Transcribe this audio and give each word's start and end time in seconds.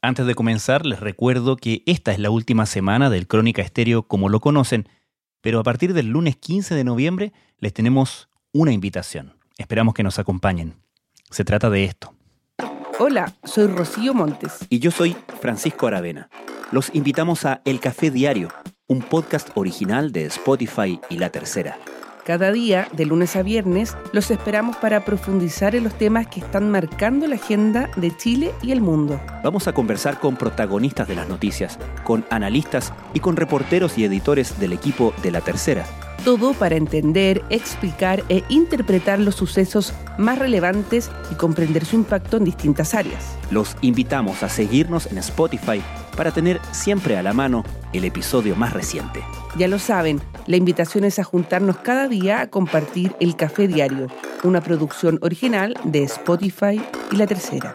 Antes 0.00 0.26
de 0.26 0.36
comenzar, 0.36 0.86
les 0.86 1.00
recuerdo 1.00 1.56
que 1.56 1.82
esta 1.84 2.12
es 2.12 2.20
la 2.20 2.30
última 2.30 2.66
semana 2.66 3.10
del 3.10 3.26
Crónica 3.26 3.62
Estéreo 3.62 4.04
como 4.04 4.28
lo 4.28 4.38
conocen, 4.38 4.88
pero 5.40 5.58
a 5.58 5.64
partir 5.64 5.92
del 5.92 6.06
lunes 6.06 6.36
15 6.36 6.76
de 6.76 6.84
noviembre 6.84 7.32
les 7.58 7.72
tenemos 7.72 8.28
una 8.52 8.72
invitación. 8.72 9.34
Esperamos 9.56 9.94
que 9.94 10.04
nos 10.04 10.20
acompañen. 10.20 10.76
Se 11.30 11.44
trata 11.44 11.68
de 11.68 11.82
esto. 11.84 12.14
Hola, 13.00 13.34
soy 13.42 13.66
Rocío 13.66 14.14
Montes. 14.14 14.58
Y 14.68 14.78
yo 14.78 14.92
soy 14.92 15.16
Francisco 15.40 15.88
Aravena. 15.88 16.30
Los 16.70 16.94
invitamos 16.94 17.44
a 17.44 17.60
El 17.64 17.80
Café 17.80 18.12
Diario, 18.12 18.50
un 18.86 19.02
podcast 19.02 19.50
original 19.56 20.12
de 20.12 20.26
Spotify 20.26 21.00
y 21.10 21.18
La 21.18 21.30
Tercera. 21.30 21.76
Cada 22.28 22.52
día, 22.52 22.88
de 22.92 23.06
lunes 23.06 23.36
a 23.36 23.42
viernes, 23.42 23.96
los 24.12 24.30
esperamos 24.30 24.76
para 24.76 25.02
profundizar 25.02 25.74
en 25.74 25.84
los 25.84 25.96
temas 25.96 26.26
que 26.26 26.40
están 26.40 26.70
marcando 26.70 27.26
la 27.26 27.36
agenda 27.36 27.88
de 27.96 28.14
Chile 28.14 28.52
y 28.60 28.72
el 28.72 28.82
mundo. 28.82 29.18
Vamos 29.42 29.66
a 29.66 29.72
conversar 29.72 30.20
con 30.20 30.36
protagonistas 30.36 31.08
de 31.08 31.14
las 31.14 31.26
noticias, 31.26 31.78
con 32.04 32.26
analistas 32.28 32.92
y 33.14 33.20
con 33.20 33.36
reporteros 33.36 33.96
y 33.96 34.04
editores 34.04 34.60
del 34.60 34.74
equipo 34.74 35.14
de 35.22 35.30
La 35.30 35.40
Tercera. 35.40 35.86
Todo 36.22 36.52
para 36.52 36.76
entender, 36.76 37.42
explicar 37.48 38.22
e 38.28 38.44
interpretar 38.50 39.18
los 39.20 39.34
sucesos 39.34 39.94
más 40.18 40.38
relevantes 40.38 41.10
y 41.32 41.34
comprender 41.34 41.86
su 41.86 41.96
impacto 41.96 42.36
en 42.36 42.44
distintas 42.44 42.92
áreas. 42.92 43.38
Los 43.50 43.74
invitamos 43.80 44.42
a 44.42 44.50
seguirnos 44.50 45.06
en 45.06 45.16
Spotify 45.16 45.80
para 46.14 46.30
tener 46.32 46.60
siempre 46.72 47.16
a 47.16 47.22
la 47.22 47.32
mano 47.32 47.64
el 47.92 48.04
episodio 48.04 48.56
más 48.56 48.72
reciente. 48.72 49.22
Ya 49.56 49.68
lo 49.68 49.78
saben, 49.78 50.20
la 50.46 50.56
invitación 50.56 51.04
es 51.04 51.18
a 51.18 51.24
juntarnos 51.24 51.78
cada 51.78 52.08
día 52.08 52.40
a 52.40 52.50
compartir 52.50 53.14
el 53.20 53.36
Café 53.36 53.68
Diario, 53.68 54.08
una 54.44 54.60
producción 54.60 55.18
original 55.22 55.76
de 55.84 56.02
Spotify 56.04 56.80
y 57.10 57.16
La 57.16 57.26
Tercera. 57.26 57.74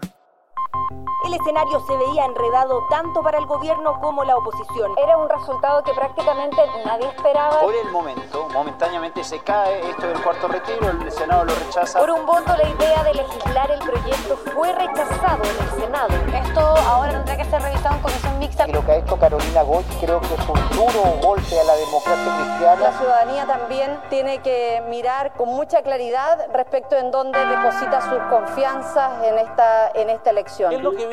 El 1.26 1.34
escenario 1.34 1.80
se 1.80 1.96
veía 1.96 2.26
enredado 2.26 2.86
tanto 2.90 3.22
para 3.22 3.38
el 3.38 3.46
gobierno 3.46 3.98
como 4.02 4.26
la 4.26 4.36
oposición. 4.36 4.92
Era 5.02 5.18
un 5.18 5.30
resultado 5.30 5.82
que 5.84 5.94
prácticamente 5.94 6.58
nadie 6.86 7.08
esperaba. 7.08 7.62
Por 7.62 7.74
el 7.74 7.90
momento, 7.92 8.50
momentáneamente 8.54 9.24
se 9.24 9.40
cae 9.40 9.90
esto 9.90 10.06
del 10.06 10.22
cuarto 10.22 10.50
retiro, 10.50 10.90
el 10.90 11.12
Senado 11.12 11.46
lo 11.46 11.56
rechaza. 11.56 12.00
Por 12.00 12.12
un 12.12 12.26
voto 12.26 12.54
la 12.58 12.68
idea 12.68 13.04
de 13.04 13.14
legislar 13.14 13.72
el 13.72 13.80
proyecto 13.80 14.38
fue 14.54 14.74
rechazado 14.74 15.44
en 15.44 15.64
el 15.64 15.82
Senado. 15.82 16.10
Esto 16.34 16.60
ahora 16.60 17.12
tendrá 17.12 17.38
que 17.38 17.46
ser 17.46 17.62
revisado 17.62 17.96
en 17.96 18.02
comisión 18.02 18.40
mixta. 18.40 18.68
Y 18.68 18.74
lo 18.74 18.86
que 18.86 18.92
ha 18.92 18.96
hecho 18.98 19.18
Carolina 19.18 19.62
Goy 19.62 19.84
creo 20.02 20.20
que 20.20 20.34
es 20.34 20.50
un 20.50 20.70
duro 20.76 21.04
golpe 21.22 21.58
a 21.58 21.64
la 21.64 21.76
democracia 21.76 22.36
cristiana. 22.36 22.82
La 22.82 22.98
ciudadanía 22.98 23.46
también 23.46 24.00
tiene 24.10 24.42
que 24.42 24.84
mirar 24.90 25.34
con 25.36 25.48
mucha 25.48 25.84
claridad 25.84 26.48
respecto 26.52 26.98
en 26.98 27.12
dónde 27.12 27.40
deposita 27.46 28.02
sus 28.10 28.20
confianzas 28.30 29.24
en 29.24 29.40
esta, 29.40 29.90
en 29.96 30.10
esta 30.10 30.30
elección. 30.30 30.70
¿Qué 30.70 30.76
es 30.76 30.82
lo 30.82 30.92
que 30.92 31.13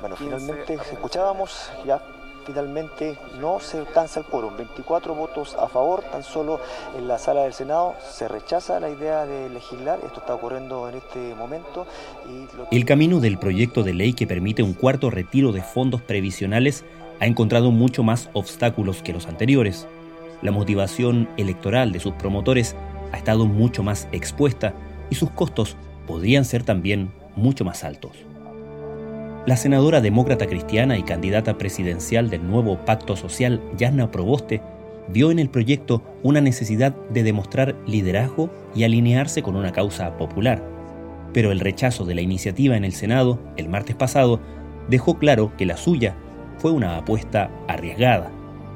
Bueno, 0.00 0.16
15 0.16 0.24
finalmente 0.38 0.74
escuchábamos 0.92 1.70
ya 1.86 2.00
finalmente 2.46 3.18
no 3.40 3.58
se 3.58 3.78
alcanza 3.78 4.20
el 4.20 4.26
quórum, 4.26 4.56
24 4.56 5.14
votos 5.16 5.56
a 5.58 5.66
favor, 5.66 6.02
tan 6.02 6.22
solo 6.22 6.60
en 6.96 7.08
la 7.08 7.18
sala 7.18 7.42
del 7.42 7.52
Senado 7.52 7.94
se 8.08 8.28
rechaza 8.28 8.78
la 8.78 8.88
idea 8.88 9.26
de 9.26 9.50
legislar, 9.50 9.98
esto 10.06 10.20
está 10.20 10.34
ocurriendo 10.36 10.88
en 10.88 10.94
este 10.94 11.34
momento. 11.34 11.86
Y 12.28 12.56
lo 12.56 12.68
que- 12.68 12.76
El 12.76 12.84
camino 12.84 13.18
del 13.18 13.38
proyecto 13.38 13.82
de 13.82 13.94
ley 13.94 14.12
que 14.12 14.28
permite 14.28 14.62
un 14.62 14.74
cuarto 14.74 15.10
retiro 15.10 15.50
de 15.50 15.62
fondos 15.62 16.02
previsionales 16.02 16.84
ha 17.18 17.26
encontrado 17.26 17.72
mucho 17.72 18.04
más 18.04 18.30
obstáculos 18.32 19.02
que 19.02 19.12
los 19.12 19.26
anteriores. 19.26 19.88
La 20.40 20.52
motivación 20.52 21.28
electoral 21.36 21.90
de 21.90 21.98
sus 21.98 22.12
promotores 22.14 22.76
ha 23.10 23.16
estado 23.16 23.46
mucho 23.46 23.82
más 23.82 24.06
expuesta 24.12 24.72
y 25.10 25.16
sus 25.16 25.30
costos 25.30 25.76
podrían 26.06 26.44
ser 26.44 26.62
también 26.62 27.12
mucho 27.34 27.64
más 27.64 27.82
altos. 27.82 28.12
La 29.46 29.56
senadora 29.56 30.00
demócrata 30.00 30.48
cristiana 30.48 30.98
y 30.98 31.04
candidata 31.04 31.56
presidencial 31.56 32.30
del 32.30 32.44
nuevo 32.44 32.78
pacto 32.84 33.14
social, 33.14 33.62
Yasna 33.78 34.10
Proboste, 34.10 34.60
vio 35.06 35.30
en 35.30 35.38
el 35.38 35.48
proyecto 35.48 36.02
una 36.24 36.40
necesidad 36.40 36.96
de 37.10 37.22
demostrar 37.22 37.76
liderazgo 37.86 38.50
y 38.74 38.82
alinearse 38.82 39.44
con 39.44 39.54
una 39.54 39.70
causa 39.70 40.18
popular. 40.18 40.64
Pero 41.32 41.52
el 41.52 41.60
rechazo 41.60 42.04
de 42.04 42.16
la 42.16 42.22
iniciativa 42.22 42.76
en 42.76 42.84
el 42.84 42.92
Senado 42.92 43.38
el 43.56 43.68
martes 43.68 43.94
pasado 43.94 44.40
dejó 44.88 45.16
claro 45.16 45.52
que 45.56 45.64
la 45.64 45.76
suya 45.76 46.16
fue 46.58 46.72
una 46.72 46.96
apuesta 46.96 47.48
arriesgada, 47.68 48.32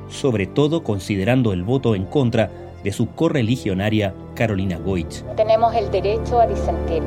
sobre 0.08 0.46
todo 0.46 0.84
considerando 0.84 1.52
el 1.52 1.64
voto 1.64 1.96
en 1.96 2.04
contra 2.04 2.48
de 2.84 2.92
su 2.92 3.08
correligionaria 3.08 4.14
Carolina 4.36 4.78
Goich. 4.78 5.24
Tenemos 5.34 5.74
el 5.74 5.90
derecho 5.90 6.40
a 6.40 6.46
disentir. 6.46 7.02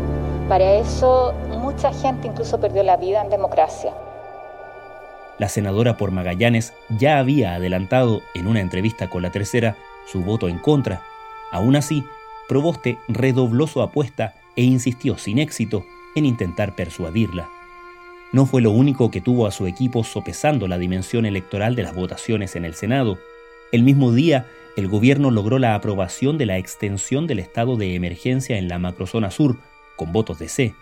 Para 0.50 0.74
eso 0.74 1.34
mucha 1.74 1.92
gente 1.92 2.28
incluso 2.28 2.60
perdió 2.60 2.84
la 2.84 2.98
vida 2.98 3.22
en 3.22 3.30
democracia. 3.30 3.94
La 5.40 5.50
senadora 5.50 5.98
por 5.98 6.12
Magallanes 6.12 6.74
ya 6.90 7.18
había 7.18 7.56
adelantado 7.56 8.22
en 8.36 8.48
una 8.48 8.62
entrevista 8.62 9.10
con 9.10 9.24
la 9.24 9.32
tercera 9.32 9.76
su 10.06 10.22
voto 10.22 10.48
en 10.48 10.60
contra. 10.60 11.02
Aún 11.52 11.76
así, 11.76 12.04
Proboste 12.48 13.00
redobló 13.08 13.66
su 13.68 13.82
apuesta 13.82 14.36
e 14.56 14.64
insistió 14.64 15.18
sin 15.18 15.40
éxito 15.40 15.84
en 16.16 16.26
intentar 16.26 16.76
persuadirla. 16.76 17.50
No 18.32 18.46
fue 18.46 18.62
lo 18.62 18.72
único 18.72 19.10
que 19.10 19.22
tuvo 19.22 19.48
a 19.48 19.52
su 19.52 19.66
equipo 19.66 20.04
sopesando 20.04 20.68
la 20.68 20.78
dimensión 20.78 21.26
electoral 21.26 21.76
de 21.76 21.84
las 21.84 21.96
votaciones 21.96 22.56
en 22.56 22.66
el 22.66 22.76
Senado. 22.76 23.18
El 23.72 23.84
mismo 23.84 24.12
día, 24.12 24.46
el 24.78 24.88
gobierno 24.88 25.32
logró 25.32 25.58
la 25.58 25.74
aprobación 25.74 26.38
de 26.38 26.46
la 26.46 26.58
extensión 26.58 27.26
del 27.26 27.40
estado 27.40 27.78
de 27.78 27.96
emergencia 27.96 28.58
en 28.58 28.68
la 28.68 28.78
macrozona 28.78 29.32
sur, 29.32 29.58
con 29.96 30.12
votos 30.12 30.38
de 30.38 30.50
C. 30.50 30.76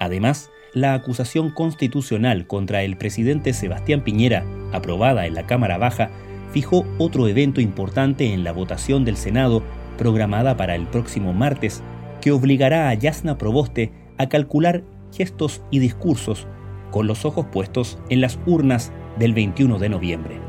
Además, 0.00 0.50
la 0.72 0.94
acusación 0.94 1.50
constitucional 1.50 2.46
contra 2.46 2.82
el 2.82 2.96
presidente 2.96 3.52
Sebastián 3.52 4.02
Piñera, 4.02 4.44
aprobada 4.72 5.26
en 5.26 5.34
la 5.34 5.46
Cámara 5.46 5.78
Baja, 5.78 6.10
fijó 6.52 6.84
otro 6.98 7.28
evento 7.28 7.60
importante 7.60 8.32
en 8.32 8.42
la 8.42 8.52
votación 8.52 9.04
del 9.04 9.16
Senado 9.16 9.62
programada 9.98 10.56
para 10.56 10.74
el 10.74 10.86
próximo 10.86 11.34
martes, 11.34 11.82
que 12.22 12.32
obligará 12.32 12.88
a 12.88 12.94
Yasna 12.94 13.36
Proboste 13.36 13.92
a 14.16 14.28
calcular 14.28 14.82
gestos 15.12 15.62
y 15.70 15.78
discursos 15.80 16.46
con 16.90 17.06
los 17.06 17.24
ojos 17.24 17.46
puestos 17.52 17.98
en 18.08 18.22
las 18.22 18.38
urnas 18.46 18.92
del 19.18 19.34
21 19.34 19.78
de 19.78 19.88
noviembre. 19.90 20.40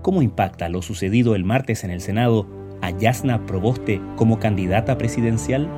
¿Cómo 0.00 0.22
impacta 0.22 0.68
lo 0.68 0.80
sucedido 0.80 1.34
el 1.34 1.44
martes 1.44 1.84
en 1.84 1.90
el 1.90 2.00
Senado 2.00 2.61
a 2.82 2.90
Yasna 2.90 3.46
Proboste 3.46 4.00
como 4.16 4.38
candidata 4.38 4.98
presidencial? 4.98 5.68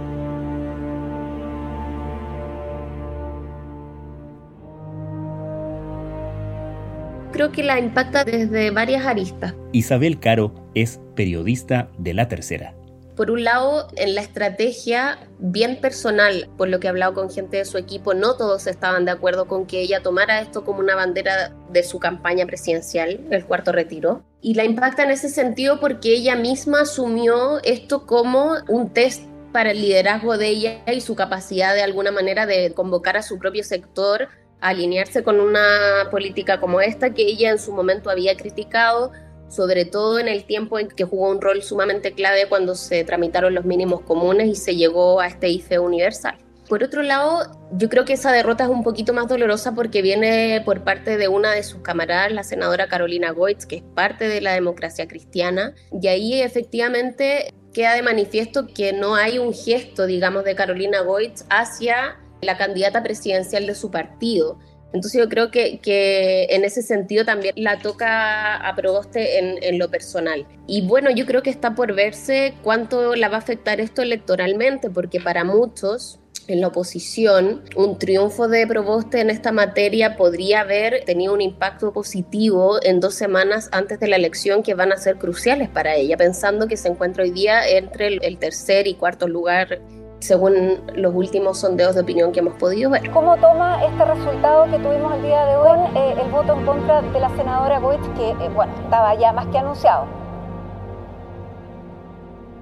creo 7.35 7.51
que 7.51 7.65
la 7.65 7.81
impacta 7.81 8.25
desde 8.25 8.71
varias 8.71 9.05
aristas. 9.05 9.55
Isabel 9.73 10.21
Caro 10.21 10.55
es 10.75 11.01
periodista 11.17 11.91
de 11.99 12.15
La 12.15 12.29
Tercera. 12.29 12.75
Por 13.17 13.31
un 13.31 13.45
lado, 13.45 13.87
en 13.95 14.17
la 14.17 14.23
estrategia 14.23 15.19
bien 15.39 15.81
personal, 15.81 16.49
por 16.57 16.69
lo 16.69 16.81
que 16.81 16.89
he 16.89 16.91
hablado 16.91 17.15
con 17.15 17.31
gente 17.31 17.59
de 17.59 17.65
su 17.65 17.79
equipo, 17.79 18.13
no 18.13 18.37
todos 18.37 18.67
estaban 18.67 19.05
de 19.05 19.13
acuerdo 19.13 19.47
con 19.47 19.67
que 19.67 19.81
ella 19.81 20.03
tomara 20.03 20.41
esto 20.41 20.65
como 20.65 20.81
una 20.81 20.97
bandera 20.97 21.53
de 21.71 21.85
su 21.85 22.01
campaña 22.01 22.45
presidencial, 22.45 23.21
el 23.31 23.45
cuarto 23.45 23.71
retiro. 23.71 24.25
Y 24.41 24.55
la 24.55 24.65
impacta 24.65 25.05
en 25.05 25.13
ese 25.13 25.29
sentido 25.29 25.79
porque 25.79 26.13
ella 26.13 26.35
misma 26.35 26.81
asumió 26.81 27.63
esto 27.63 28.05
como 28.05 28.55
un 28.69 28.91
test 28.93 29.23
para 29.53 29.71
el 29.71 29.81
liderazgo 29.81 30.37
de 30.37 30.49
ella 30.49 30.83
y 30.93 31.01
su 31.01 31.15
capacidad 31.15 31.73
de 31.73 31.83
alguna 31.83 32.11
manera 32.11 32.47
de 32.47 32.73
convocar 32.75 33.17
a 33.17 33.23
su 33.23 33.39
propio 33.39 33.63
sector 33.63 34.27
a 34.61 34.71
alinearse 34.71 35.23
con 35.23 35.39
una 35.39 36.09
política 36.11 36.59
como 36.59 36.81
esta 36.81 37.11
que 37.11 37.23
ella 37.23 37.51
en 37.51 37.61
su 37.61 37.71
momento 37.71 38.11
había 38.11 38.37
criticado, 38.37 39.13
sobre 39.55 39.85
todo 39.85 40.19
en 40.19 40.29
el 40.29 40.45
tiempo 40.45 40.79
en 40.79 40.89
que 40.89 41.05
jugó 41.05 41.31
un 41.31 41.41
rol 41.41 41.63
sumamente 41.63 42.13
clave 42.13 42.47
cuando 42.49 42.75
se 42.75 43.05
tramitaron 43.05 43.55
los 43.55 43.65
mínimos 43.65 44.03
comunes 44.03 44.49
y 44.49 44.55
se 44.55 44.77
llegó 44.77 45.21
a 45.21 45.27
este 45.27 45.49
IFE 45.49 45.79
universal. 45.79 46.37
Por 46.69 46.83
otro 46.83 47.03
lado, 47.03 47.43
yo 47.73 47.91
creo 47.91 48.07
que 48.07 48.15
esa 48.15 48.33
derrota 48.33 48.65
es 48.65 48.71
un 48.71 48.83
poquito 48.83 49.13
más 49.13 49.29
dolorosa 49.29 49.75
porque 49.75 50.01
viene 50.01 50.63
por 50.65 50.83
parte 50.83 51.19
de 51.19 51.29
una 51.29 51.53
de 51.53 51.63
sus 51.63 51.83
camaradas, 51.83 52.33
la 52.33 52.43
senadora 52.43 52.89
Carolina 52.89 53.33
Goitz, 53.33 53.67
que 53.67 53.77
es 53.77 53.83
parte 53.95 54.29
de 54.29 54.41
la 54.41 54.55
democracia 54.55 55.07
cristiana, 55.07 55.75
y 56.01 56.09
ahí 56.09 56.41
efectivamente 56.41 57.53
queda 57.75 57.95
de 57.95 58.03
manifiesto 58.03 58.67
que 58.67 58.95
no 58.95 59.15
hay 59.15 59.39
un 59.39 59.53
gesto, 59.53 60.07
digamos, 60.07 60.45
de 60.45 60.55
Carolina 60.55 61.03
Goitz 61.03 61.45
hacia 61.51 62.19
la 62.41 62.57
candidata 62.57 63.03
presidencial 63.03 63.67
de 63.67 63.75
su 63.75 63.91
partido. 63.91 64.59
Entonces 64.95 65.21
yo 65.21 65.29
creo 65.29 65.51
que, 65.51 65.81
que, 65.81 66.45
en 66.51 66.65
ese 66.65 66.81
sentido 66.81 67.25
también 67.25 67.53
la 67.57 67.81
toca 67.81 68.57
a 68.57 68.77
Proboste 68.77 69.41
en, 69.41 69.59
en, 69.61 69.79
lo 69.79 69.91
personal. 69.91 70.47
Y 70.69 70.87
bueno, 70.87 71.11
yo 71.11 71.27
creo 71.27 71.43
que 71.43 71.51
está 71.51 71.75
por 71.75 71.95
verse 71.95 72.55
cuánto 72.63 73.17
la 73.17 73.29
va 73.29 73.37
a 73.37 73.41
afectar 73.41 73.81
esto 73.81 74.03
electoralmente, 74.03 74.91
porque 74.91 75.21
para 75.21 75.43
muchos 75.43 76.21
en 76.47 76.61
la 76.61 76.69
oposición, 76.69 77.63
un 77.75 77.99
triunfo 77.99 78.49
de 78.49 78.67
Proboste 78.67 79.21
en 79.21 79.31
esta 79.31 79.51
materia 79.51 80.17
podría 80.17 80.61
haber 80.61 81.05
tenido 81.05 81.35
un 81.35 81.41
impacto 81.41 81.93
positivo 81.93 82.79
en 82.83 83.01
dos 83.01 83.15
semanas 83.15 83.69
antes 83.73 83.99
de 83.99 84.09
la 84.09 84.17
elección 84.17 84.63
que 84.63 84.75
van 84.75 84.93
a 84.93 84.97
ser 84.97 85.17
cruciales 85.17 85.69
para 85.69 85.97
ella, 85.97 86.17
pensando 86.17 86.69
que 86.69 86.77
se 86.77 86.89
encuentra 86.89 87.25
hoy 87.25 87.31
día 87.31 87.67
entre 87.67 88.19
el 88.21 88.39
tercer 88.39 88.87
y 88.87 88.95
cuarto 88.95 89.27
lugar 89.27 89.81
según 90.25 90.81
los 90.97 91.15
últimos 91.15 91.61
sondeos 91.61 91.95
de 91.95 92.01
opinión 92.01 92.33
que 92.33 92.41
hemos 92.41 92.55
podido 92.55 92.89
ver. 92.89 93.11
¿Cómo 93.11 93.37
toma 93.37 93.85
este 93.85 94.07
resultado 94.07 94.65
que 94.71 94.79
tuvimos 94.79 95.15
el 95.17 95.23
día 95.23 95.45
de 95.45 95.57
hoy 95.57 95.79
eh, 95.95 96.15
el 96.19 96.31
voto 96.31 96.59
en 96.59 96.65
contra 96.65 97.03
de 97.03 97.21
la 97.21 97.29
senadora 97.37 97.79
Goetz, 97.79 98.09
que 98.17 98.31
eh, 98.31 98.49
bueno, 98.55 98.73
estaba 98.83 99.15
ya 99.21 99.35
más 99.35 99.47
que 99.49 99.59
anunciado? 99.59 100.07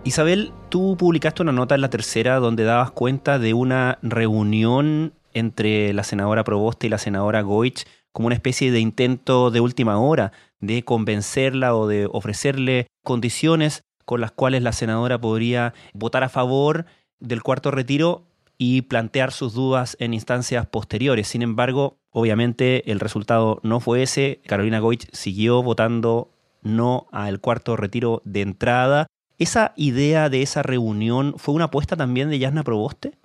Isabel, 0.02 0.52
tú 0.70 0.96
publicaste 0.96 1.42
una 1.42 1.52
nota 1.52 1.76
en 1.76 1.82
la 1.82 1.90
tercera 1.90 2.40
donde 2.40 2.64
dabas 2.64 2.90
cuenta 2.90 3.38
de 3.38 3.54
una 3.54 3.98
reunión 4.02 5.12
entre 5.32 5.92
la 5.92 6.02
senadora 6.02 6.42
Proboste 6.42 6.88
y 6.88 6.90
la 6.90 6.98
senadora 6.98 7.42
Goich 7.42 7.86
como 8.10 8.26
una 8.26 8.34
especie 8.34 8.72
de 8.72 8.80
intento 8.80 9.52
de 9.52 9.60
última 9.60 10.00
hora 10.00 10.32
de 10.58 10.82
convencerla 10.82 11.76
o 11.76 11.86
de 11.86 12.08
ofrecerle 12.10 12.88
condiciones 13.04 13.84
con 14.04 14.20
las 14.20 14.32
cuales 14.32 14.64
la 14.64 14.72
senadora 14.72 15.20
podría 15.20 15.74
votar 15.94 16.24
a 16.24 16.28
favor 16.28 16.86
del 17.22 17.42
cuarto 17.42 17.70
retiro 17.70 18.24
y 18.58 18.82
plantear 18.82 19.32
sus 19.32 19.54
dudas 19.54 19.96
en 19.98 20.14
instancias 20.14 20.66
posteriores. 20.66 21.26
Sin 21.26 21.42
embargo, 21.42 21.96
obviamente 22.10 22.90
el 22.92 23.00
resultado 23.00 23.58
no 23.62 23.80
fue 23.80 24.02
ese. 24.02 24.40
Carolina 24.46 24.78
Goich 24.78 25.08
siguió 25.12 25.62
votando 25.62 26.30
no 26.62 27.08
al 27.10 27.40
cuarto 27.40 27.76
retiro 27.76 28.22
de 28.24 28.42
entrada. 28.42 29.06
¿Esa 29.38 29.72
idea 29.74 30.28
de 30.28 30.42
esa 30.42 30.62
reunión 30.62 31.34
fue 31.38 31.54
una 31.54 31.64
apuesta 31.64 31.96
también 31.96 32.30
de 32.30 32.38
Yasna 32.38 32.62
Proboste? 32.62 33.18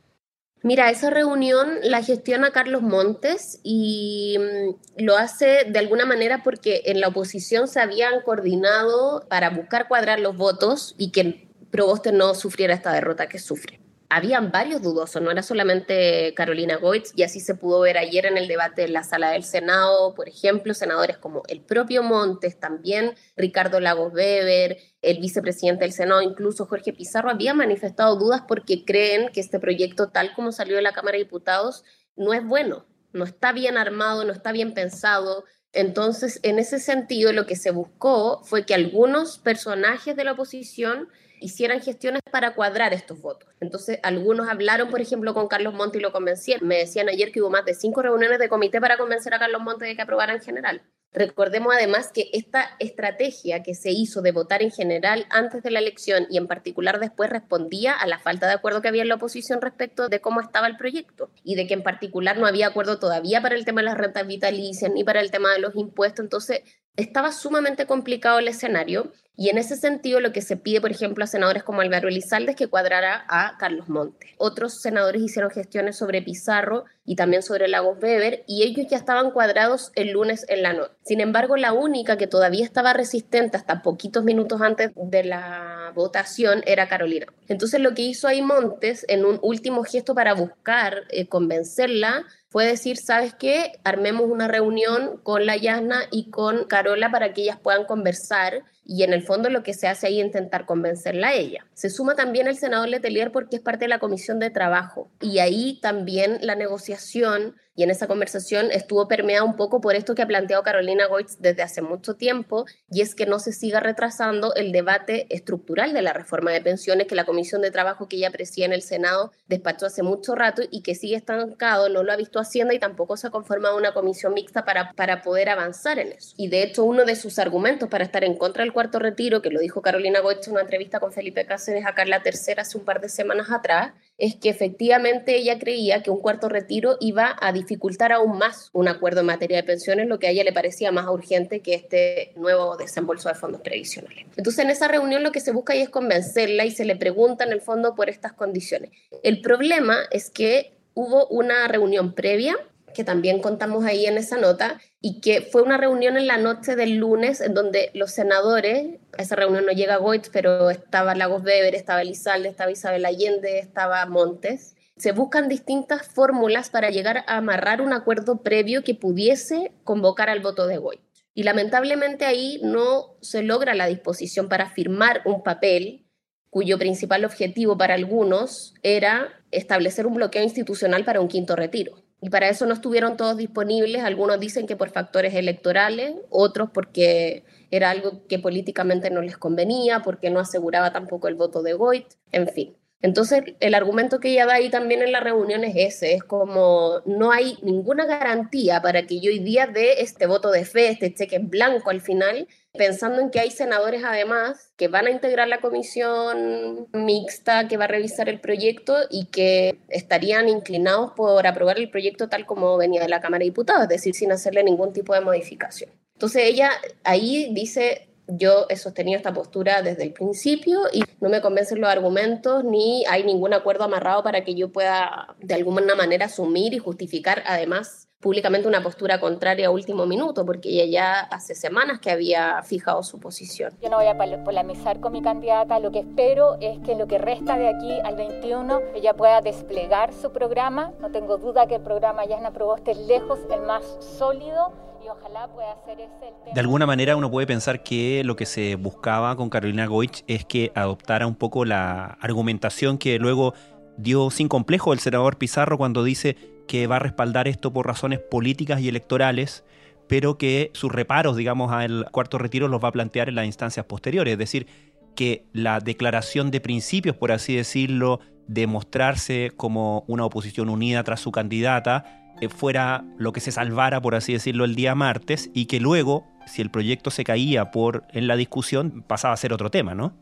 Mira, 0.63 0.89
esa 0.89 1.11
reunión 1.11 1.67
la 1.83 2.01
gestiona 2.01 2.49
Carlos 2.49 2.81
Montes 2.81 3.59
y 3.63 4.37
mm, 4.39 5.03
lo 5.03 5.17
hace 5.17 5.65
de 5.65 5.77
alguna 5.77 6.05
manera 6.05 6.41
porque 6.43 6.81
en 6.85 6.99
la 6.99 7.09
oposición 7.09 7.67
se 7.67 7.79
habían 7.79 8.21
coordinado 8.21 9.23
para 9.29 9.51
buscar 9.51 9.87
cuadrar 9.87 10.19
los 10.19 10.35
votos 10.35 10.95
y 10.97 11.11
que 11.11 11.47
Proboste 11.69 12.11
no 12.11 12.33
sufriera 12.33 12.73
esta 12.73 12.91
derrota 12.91 13.27
que 13.27 13.37
sufre 13.37 13.79
habían 14.09 14.51
varios 14.51 14.81
dudosos, 14.81 15.21
no 15.21 15.31
era 15.31 15.43
solamente 15.43 16.33
Carolina 16.35 16.77
Goitz, 16.77 17.11
y 17.15 17.23
así 17.23 17.39
se 17.39 17.55
pudo 17.55 17.81
ver 17.81 17.97
ayer 17.97 18.25
en 18.25 18.37
el 18.37 18.47
debate 18.47 18.85
en 18.85 18.93
la 18.93 19.03
sala 19.03 19.31
del 19.31 19.43
Senado, 19.43 20.13
por 20.15 20.29
ejemplo, 20.29 20.73
senadores 20.73 21.17
como 21.17 21.43
el 21.47 21.61
propio 21.61 22.03
Montes, 22.03 22.59
también 22.59 23.15
Ricardo 23.35 23.79
Lagos 23.79 24.13
Weber, 24.13 24.77
el 25.01 25.19
vicepresidente 25.19 25.83
del 25.83 25.91
Senado, 25.91 26.21
incluso 26.21 26.65
Jorge 26.65 26.93
Pizarro, 26.93 27.29
habían 27.29 27.57
manifestado 27.57 28.15
dudas 28.15 28.43
porque 28.47 28.85
creen 28.85 29.29
que 29.33 29.41
este 29.41 29.59
proyecto, 29.59 30.09
tal 30.09 30.33
como 30.33 30.51
salió 30.51 30.77
de 30.77 30.81
la 30.81 30.93
Cámara 30.93 31.17
de 31.17 31.25
Diputados, 31.25 31.83
no 32.15 32.33
es 32.33 32.45
bueno, 32.45 32.85
no 33.11 33.25
está 33.25 33.51
bien 33.51 33.77
armado, 33.77 34.23
no 34.23 34.31
está 34.31 34.53
bien 34.53 34.73
pensado. 34.73 35.43
Entonces, 35.73 36.39
en 36.43 36.59
ese 36.59 36.79
sentido, 36.79 37.33
lo 37.33 37.45
que 37.45 37.55
se 37.55 37.71
buscó 37.71 38.41
fue 38.43 38.65
que 38.65 38.73
algunos 38.73 39.37
personajes 39.37 40.15
de 40.15 40.23
la 40.23 40.31
oposición 40.31 41.09
hicieran 41.39 41.81
gestiones 41.81 42.21
para 42.31 42.55
cuadrar 42.55 42.93
estos 42.93 43.21
votos. 43.21 43.49
Entonces, 43.59 43.99
algunos 44.03 44.49
hablaron, 44.49 44.89
por 44.89 45.01
ejemplo, 45.01 45.33
con 45.33 45.47
Carlos 45.47 45.73
Monte 45.73 45.97
y 45.97 46.01
lo 46.01 46.11
convencieron. 46.11 46.67
Me 46.67 46.77
decían 46.77 47.09
ayer 47.09 47.31
que 47.31 47.41
hubo 47.41 47.49
más 47.49 47.65
de 47.65 47.73
cinco 47.73 48.01
reuniones 48.01 48.39
de 48.39 48.49
comité 48.49 48.79
para 48.79 48.97
convencer 48.97 49.33
a 49.33 49.39
Carlos 49.39 49.61
Monte 49.61 49.85
de 49.85 49.95
que 49.95 50.01
aprobara 50.01 50.33
en 50.33 50.41
general. 50.41 50.81
Recordemos 51.13 51.73
además 51.73 52.11
que 52.13 52.29
esta 52.33 52.75
estrategia 52.79 53.63
que 53.63 53.73
se 53.73 53.91
hizo 53.91 54.21
de 54.21 54.31
votar 54.31 54.61
en 54.61 54.71
general 54.71 55.25
antes 55.29 55.63
de 55.63 55.71
la 55.71 55.79
elección 55.79 56.27
y 56.29 56.37
en 56.37 56.47
particular 56.47 56.99
después 56.99 57.29
respondía 57.29 57.93
a 57.93 58.05
la 58.07 58.19
falta 58.19 58.45
de 58.45 58.53
acuerdo 58.53 58.81
que 58.81 58.89
había 58.89 59.01
en 59.01 59.07
la 59.07 59.15
oposición 59.15 59.61
respecto 59.61 60.09
de 60.09 60.19
cómo 60.19 60.41
estaba 60.41 60.67
el 60.67 60.77
proyecto 60.77 61.31
y 61.43 61.55
de 61.55 61.65
que 61.65 61.73
en 61.73 61.81
particular 61.81 62.37
no 62.37 62.45
había 62.45 62.67
acuerdo 62.67 62.99
todavía 62.99 63.41
para 63.41 63.55
el 63.55 63.65
tema 63.65 63.81
de 63.81 63.85
las 63.85 63.97
rentas 63.97 64.27
vitalicias 64.27 64.91
ni 64.91 65.03
para 65.03 65.21
el 65.21 65.31
tema 65.31 65.51
de 65.53 65.59
los 65.59 65.75
impuestos. 65.75 66.23
Entonces 66.23 66.61
estaba 66.97 67.31
sumamente 67.31 67.85
complicado 67.85 68.39
el 68.39 68.49
escenario 68.49 69.11
y 69.39 69.49
en 69.49 69.59
ese 69.59 69.75
sentido, 69.75 70.19
lo 70.19 70.33
que 70.33 70.41
se 70.41 70.57
pide, 70.57 70.81
por 70.81 70.89
ejemplo, 70.89 71.23
a 71.23 71.27
senadores 71.27 71.61
como 71.61 71.81
Álvaro 71.81 72.07
Elizalde 72.07 72.51
es 72.51 72.57
que 72.57 72.67
cuadrara 72.67 73.23
a 73.29 73.55
Carlos 73.59 73.87
Monte. 73.87 74.33
Otros 74.39 74.81
senadores 74.81 75.21
hicieron 75.21 75.51
gestiones 75.51 75.95
sobre 75.95 76.23
Pizarro 76.23 76.85
y 77.05 77.15
también 77.15 77.43
sobre 77.43 77.67
Lagos 77.67 77.99
Weber, 78.01 78.43
y 78.47 78.63
ellos 78.63 78.87
ya 78.89 78.97
estaban 78.97 79.29
cuadrados 79.29 79.91
el 79.93 80.09
lunes 80.09 80.43
en 80.49 80.63
la 80.63 80.73
noche. 80.73 80.95
Sin 81.03 81.21
embargo, 81.21 81.55
la 81.55 81.71
única 81.71 82.17
que 82.17 82.25
todavía 82.25 82.65
estaba 82.65 82.93
resistente 82.93 83.57
hasta 83.57 83.83
poquitos 83.83 84.23
minutos 84.23 84.59
antes 84.59 84.91
de 84.95 85.23
la 85.23 85.91
votación 85.93 86.63
era 86.65 86.89
Carolina. 86.89 87.27
Entonces, 87.47 87.79
lo 87.79 87.93
que 87.93 88.01
hizo 88.01 88.27
ahí 88.27 88.41
Montes, 88.41 89.05
en 89.07 89.23
un 89.23 89.37
último 89.43 89.83
gesto 89.83 90.15
para 90.15 90.33
buscar 90.33 91.03
eh, 91.09 91.27
convencerla, 91.27 92.25
fue 92.49 92.65
decir, 92.65 92.97
¿sabes 92.97 93.33
qué? 93.35 93.73
Armemos 93.83 94.25
una 94.29 94.47
reunión 94.47 95.17
con 95.23 95.45
la 95.45 95.57
Yasna 95.57 96.03
y 96.11 96.29
con 96.29 96.65
Carola 96.65 97.11
para 97.11 97.33
que 97.33 97.41
ellas 97.41 97.59
puedan 97.59 97.85
conversar 97.85 98.63
y 98.87 99.03
en 99.03 99.13
el 99.13 99.21
fondo 99.21 99.49
lo 99.49 99.61
que 99.61 99.73
se 99.73 99.87
hace 99.87 100.07
ahí 100.07 100.19
es 100.19 100.25
intentar 100.25 100.65
convencerla 100.65 101.29
a 101.29 101.33
ella. 101.33 101.65
Se 101.73 101.89
suma 101.89 102.15
también 102.15 102.47
el 102.47 102.57
senador 102.57 102.87
Letelier 102.87 103.31
porque 103.31 103.57
es 103.57 103.61
parte 103.61 103.85
de 103.85 103.89
la 103.89 103.99
comisión 103.99 104.39
de 104.39 104.49
trabajo 104.49 105.11
y 105.21 105.39
ahí 105.39 105.79
también 105.81 106.39
la 106.41 106.55
negociación 106.55 107.55
y 107.77 107.83
en 107.83 107.91
esa 107.91 108.07
conversación 108.07 108.71
estuvo 108.71 109.07
permeada 109.07 109.43
un 109.43 109.55
poco 109.55 109.79
por 109.79 109.95
esto 109.95 110.15
que 110.15 110.23
ha 110.23 110.27
planteado 110.27 110.63
Carolina 110.63 111.05
Goitz 111.05 111.37
desde 111.39 111.61
hace 111.61 111.83
mucho 111.83 112.15
tiempo, 112.15 112.65
y 112.89 113.01
es 113.01 113.13
que 113.13 113.27
no 113.27 113.37
se 113.37 113.53
siga 113.53 113.79
retrasando 113.79 114.55
el 114.55 114.71
debate 114.71 115.27
estructural 115.29 115.93
de 115.93 116.01
la 116.01 116.11
reforma 116.11 116.51
de 116.51 116.59
pensiones 116.59 117.05
que 117.05 117.13
la 117.13 117.25
Comisión 117.25 117.61
de 117.61 117.69
Trabajo 117.69 118.07
que 118.07 118.15
ella 118.15 118.31
preside 118.31 118.65
en 118.65 118.73
el 118.73 118.81
Senado 118.81 119.31
despachó 119.47 119.85
hace 119.85 120.01
mucho 120.01 120.33
rato 120.33 120.63
y 120.71 120.81
que 120.81 120.95
sigue 120.95 121.15
estancado, 121.15 121.87
no 121.89 122.01
lo 122.01 122.11
ha 122.11 122.15
visto 122.15 122.39
Hacienda 122.39 122.73
y 122.73 122.79
tampoco 122.79 123.15
se 123.15 123.27
ha 123.27 123.29
conformado 123.29 123.77
una 123.77 123.93
comisión 123.93 124.33
mixta 124.33 124.65
para, 124.65 124.93
para 124.93 125.21
poder 125.21 125.49
avanzar 125.49 125.99
en 125.99 126.13
eso. 126.13 126.33
Y 126.35 126.47
de 126.47 126.63
hecho, 126.63 126.83
uno 126.83 127.05
de 127.05 127.15
sus 127.15 127.37
argumentos 127.37 127.89
para 127.89 128.03
estar 128.03 128.23
en 128.23 128.37
contra 128.37 128.63
del 128.63 128.73
cuarto 128.77 128.99
retiro, 128.99 129.41
que 129.41 129.49
lo 129.49 129.59
dijo 129.59 129.81
Carolina 129.81 130.19
Goitz 130.19 130.45
en 130.45 130.53
una 130.53 130.61
entrevista 130.61 130.99
con 130.99 131.11
Felipe 131.11 131.47
Cáceres 131.47 131.83
acá 131.87 132.03
en 132.03 132.11
la 132.11 132.21
tercera 132.21 132.61
hace 132.61 132.77
un 132.77 132.85
par 132.85 133.01
de 133.01 133.09
semanas 133.09 133.49
atrás, 133.49 133.93
es 134.19 134.35
que 134.35 134.49
efectivamente 134.49 135.35
ella 135.35 135.57
creía 135.57 136.03
que 136.03 136.11
un 136.11 136.19
cuarto 136.19 136.47
retiro 136.47 136.95
iba 136.99 137.35
a 137.41 137.51
dificultar 137.51 138.11
aún 138.11 138.37
más 138.37 138.69
un 138.73 138.87
acuerdo 138.87 139.21
en 139.21 139.25
materia 139.25 139.57
de 139.57 139.63
pensiones, 139.63 140.07
lo 140.07 140.19
que 140.19 140.27
a 140.27 140.29
ella 140.29 140.43
le 140.43 140.53
parecía 140.53 140.91
más 140.91 141.07
urgente 141.07 141.61
que 141.61 141.73
este 141.73 142.33
nuevo 142.35 142.77
desembolso 142.77 143.29
de 143.29 143.33
fondos 143.33 143.61
previsionales. 143.61 144.27
Entonces, 144.37 144.63
en 144.63 144.69
esa 144.69 144.87
reunión 144.87 145.23
lo 145.23 145.31
que 145.31 145.39
se 145.39 145.51
busca 145.51 145.73
ahí 145.73 145.81
es 145.81 145.89
convencerla 145.89 146.63
y 146.63 146.69
se 146.69 146.85
le 146.85 146.95
pregunta 146.95 147.45
en 147.45 147.53
el 147.53 147.61
fondo 147.61 147.95
por 147.95 148.11
estas 148.11 148.33
condiciones. 148.33 148.91
El 149.23 149.41
problema 149.41 150.01
es 150.11 150.29
que 150.29 150.77
hubo 150.93 151.25
una 151.29 151.67
reunión 151.67 152.13
previa 152.13 152.55
que 152.97 153.03
también 153.03 153.41
contamos 153.41 153.85
ahí 153.85 154.07
en 154.07 154.17
esa 154.17 154.37
nota, 154.37 154.81
y 154.99 155.21
que 155.21 155.41
fue 155.43 155.61
una 155.61 155.77
reunión 155.77 156.17
en 156.17 156.25
la 156.25 156.39
noche 156.39 156.75
del 156.75 156.95
lunes 156.95 157.41
en 157.41 157.53
donde 157.53 157.91
los 157.93 158.09
senadores, 158.09 158.99
a 159.15 159.21
esa 159.21 159.35
reunión 159.35 159.67
no 159.67 159.71
llega 159.71 159.97
Goitz, 159.97 160.31
pero 160.33 160.71
estaba 160.71 161.13
Lagos 161.13 161.43
Weber, 161.43 161.75
estaba 161.75 162.01
Elizalde, 162.01 162.49
estaba 162.49 162.71
Isabel 162.71 163.05
Allende, 163.05 163.59
estaba 163.59 164.03
Montes, 164.07 164.75
se 164.97 165.11
buscan 165.11 165.47
distintas 165.47 166.07
fórmulas 166.07 166.71
para 166.71 166.89
llegar 166.89 167.23
a 167.27 167.37
amarrar 167.37 167.83
un 167.83 167.93
acuerdo 167.93 168.41
previo 168.41 168.83
que 168.83 168.95
pudiese 168.95 169.73
convocar 169.83 170.31
al 170.31 170.39
voto 170.39 170.65
de 170.65 170.77
Goitz. 170.77 171.03
Y 171.35 171.43
lamentablemente 171.43 172.25
ahí 172.25 172.59
no 172.63 173.15
se 173.21 173.43
logra 173.43 173.75
la 173.75 173.85
disposición 173.85 174.49
para 174.49 174.71
firmar 174.71 175.21
un 175.23 175.43
papel 175.43 176.07
cuyo 176.49 176.79
principal 176.79 177.25
objetivo 177.25 177.77
para 177.77 177.93
algunos 177.93 178.73
era 178.81 179.29
establecer 179.51 180.07
un 180.07 180.15
bloqueo 180.15 180.41
institucional 180.41 181.05
para 181.05 181.21
un 181.21 181.27
quinto 181.27 181.55
retiro. 181.55 182.06
Y 182.19 182.29
para 182.29 182.49
eso 182.49 182.65
no 182.65 182.73
estuvieron 182.73 183.15
todos 183.15 183.37
disponibles. 183.37 184.03
Algunos 184.03 184.39
dicen 184.39 184.65
que 184.65 184.75
por 184.75 184.89
factores 184.89 185.35
electorales, 185.35 186.15
otros 186.29 186.69
porque 186.73 187.43
era 187.69 187.91
algo 187.91 188.25
que 188.27 188.39
políticamente 188.39 189.09
no 189.09 189.21
les 189.21 189.37
convenía, 189.37 190.01
porque 190.01 190.29
no 190.29 190.39
aseguraba 190.39 190.91
tampoco 190.91 191.27
el 191.27 191.35
voto 191.35 191.61
de 191.61 191.73
Goit, 191.73 192.07
en 192.31 192.47
fin. 192.47 192.75
Entonces, 193.01 193.43
el 193.59 193.75
argumento 193.75 194.19
que 194.19 194.29
ella 194.29 194.47
da 194.47 194.55
ahí 194.55 194.69
también 194.69 195.03
en 195.03 195.11
la 195.11 195.19
reunión 195.19 195.63
es 195.63 195.75
ese, 195.75 196.15
es 196.15 196.23
como 196.23 197.01
no 197.05 197.31
hay 197.31 197.57
ninguna 197.61 198.05
garantía 198.05 198.81
para 198.81 199.05
que 199.05 199.19
yo 199.19 199.29
hoy 199.29 199.39
día 199.39 199.67
dé 199.67 200.01
este 200.01 200.25
voto 200.25 200.49
de 200.49 200.65
fe, 200.65 200.89
este 200.89 201.13
cheque 201.13 201.35
en 201.35 201.49
blanco 201.49 201.91
al 201.91 202.01
final, 202.01 202.47
pensando 202.73 203.21
en 203.21 203.29
que 203.29 203.39
hay 203.39 203.51
senadores 203.51 204.03
además 204.03 204.73
que 204.77 204.87
van 204.87 205.05
a 205.05 205.11
integrar 205.11 205.47
la 205.47 205.61
comisión 205.61 206.87
mixta 206.91 207.67
que 207.67 207.77
va 207.77 207.85
a 207.85 207.87
revisar 207.87 208.29
el 208.29 208.39
proyecto 208.39 208.95
y 209.11 209.25
que 209.25 209.79
estarían 209.89 210.49
inclinados 210.49 211.11
por 211.11 211.45
aprobar 211.45 211.77
el 211.77 211.91
proyecto 211.91 212.29
tal 212.29 212.47
como 212.47 212.77
venía 212.77 213.01
de 213.01 213.09
la 213.09 213.21
Cámara 213.21 213.39
de 213.39 213.45
Diputados, 213.45 213.83
es 213.83 213.89
decir, 213.89 214.15
sin 214.15 214.31
hacerle 214.31 214.63
ningún 214.63 214.91
tipo 214.91 215.13
de 215.13 215.21
modificación. 215.21 215.91
Entonces 216.13 216.43
ella 216.45 216.71
ahí 217.03 217.51
dice, 217.53 218.06
Yo 218.27 218.65
he 218.69 218.75
sostenido 218.75 219.17
esta 219.17 219.33
postura 219.33 219.81
desde 219.81 220.03
el 220.03 220.13
principio 220.13 220.81
y 220.91 221.03
no 221.21 221.29
me 221.29 221.41
convencen 221.41 221.79
los 221.79 221.89
argumentos 221.89 222.63
ni 222.63 223.05
hay 223.05 223.23
ningún 223.23 223.53
acuerdo 223.53 223.85
amarrado 223.85 224.23
para 224.23 224.43
que 224.43 224.55
yo 224.55 224.71
pueda 224.71 225.35
de 225.39 225.55
alguna 225.55 225.95
manera 225.95 226.25
asumir 226.25 226.73
y 226.73 226.77
justificar 226.77 227.43
además 227.45 228.06
públicamente 228.19 228.67
una 228.67 228.81
postura 228.81 229.19
contraria 229.19 229.67
a 229.67 229.71
último 229.71 230.05
minuto, 230.05 230.45
porque 230.45 230.69
ella 230.69 230.85
ya 230.85 231.19
hace 231.19 231.53
semanas 231.53 231.99
que 231.99 232.09
había 232.09 232.61
fijado 232.63 233.03
su 233.03 233.19
posición. 233.19 233.73
Yo 233.81 233.89
no 233.89 233.97
voy 233.97 234.07
a 234.07 234.17
polemizar 234.43 234.99
con 234.99 235.13
mi 235.13 235.21
candidata, 235.21 235.79
lo 235.79 235.91
que 235.91 235.99
espero 235.99 236.57
es 236.59 236.79
que 236.79 236.95
lo 236.95 237.07
que 237.07 237.19
resta 237.19 237.57
de 237.57 237.69
aquí 237.69 237.99
al 238.03 238.15
21 238.15 238.81
ella 238.95 239.13
pueda 239.13 239.41
desplegar 239.41 240.13
su 240.13 240.31
programa. 240.31 240.93
No 240.99 241.11
tengo 241.11 241.37
duda 241.37 241.67
que 241.67 241.75
el 241.75 241.81
programa 241.81 242.25
Yasna 242.25 242.51
Proboste 242.51 242.91
es 242.91 242.97
lejos 242.97 243.39
el 243.51 243.61
más 243.61 243.83
sólido 243.99 244.73
y 245.03 245.09
ojalá 245.09 245.47
pueda 245.47 245.75
ser 245.85 245.99
ese 245.99 246.27
el 246.27 246.33
tema. 246.43 246.53
De 246.55 246.59
alguna 246.59 246.87
manera 246.87 247.15
uno 247.15 247.29
puede 247.29 247.45
pensar 247.45 247.83
que 247.83 248.23
lo 248.23 248.35
que 248.35 248.47
se 248.47 248.75
buscaba 248.75 249.35
con 249.35 249.49
Carolina 249.49 249.85
Goich 249.85 250.23
es 250.27 250.43
que 250.43 250.71
adoptara 250.73 251.27
un 251.27 251.35
poco 251.35 251.65
la 251.65 252.17
argumentación 252.19 252.97
que 252.97 253.19
luego 253.19 253.53
dio 253.97 254.31
sin 254.31 254.47
complejo 254.47 254.93
el 254.93 254.99
senador 254.99 255.37
Pizarro 255.37 255.77
cuando 255.77 256.03
dice 256.03 256.56
que 256.67 256.87
va 256.87 256.97
a 256.97 256.99
respaldar 256.99 257.47
esto 257.47 257.73
por 257.73 257.87
razones 257.87 258.19
políticas 258.19 258.81
y 258.81 258.89
electorales, 258.89 259.63
pero 260.07 260.37
que 260.37 260.71
sus 260.73 260.91
reparos, 260.91 261.35
digamos, 261.35 261.71
al 261.71 262.07
cuarto 262.11 262.37
retiro 262.37 262.67
los 262.67 262.83
va 262.83 262.89
a 262.89 262.91
plantear 262.91 263.29
en 263.29 263.35
las 263.35 263.45
instancias 263.45 263.85
posteriores. 263.85 264.33
Es 264.33 264.37
decir, 264.37 264.67
que 265.15 265.45
la 265.51 265.79
declaración 265.79 266.51
de 266.51 266.61
principios, 266.61 267.15
por 267.15 267.31
así 267.31 267.55
decirlo, 267.55 268.19
de 268.47 268.67
mostrarse 268.67 269.51
como 269.57 270.03
una 270.07 270.25
oposición 270.25 270.69
unida 270.69 271.03
tras 271.03 271.19
su 271.19 271.31
candidata, 271.31 272.33
eh, 272.39 272.49
fuera 272.49 273.03
lo 273.17 273.33
que 273.33 273.39
se 273.39 273.51
salvara, 273.51 274.01
por 274.01 274.15
así 274.15 274.33
decirlo, 274.33 274.63
el 274.63 274.75
día 274.75 274.95
martes, 274.95 275.49
y 275.53 275.65
que 275.65 275.79
luego, 275.79 276.25
si 276.45 276.61
el 276.61 276.69
proyecto 276.69 277.09
se 277.09 277.23
caía 277.23 277.71
por 277.71 278.05
en 278.13 278.27
la 278.27 278.35
discusión, 278.35 279.03
pasaba 279.05 279.33
a 279.33 279.37
ser 279.37 279.53
otro 279.53 279.71
tema, 279.71 279.95
¿no? 279.95 280.13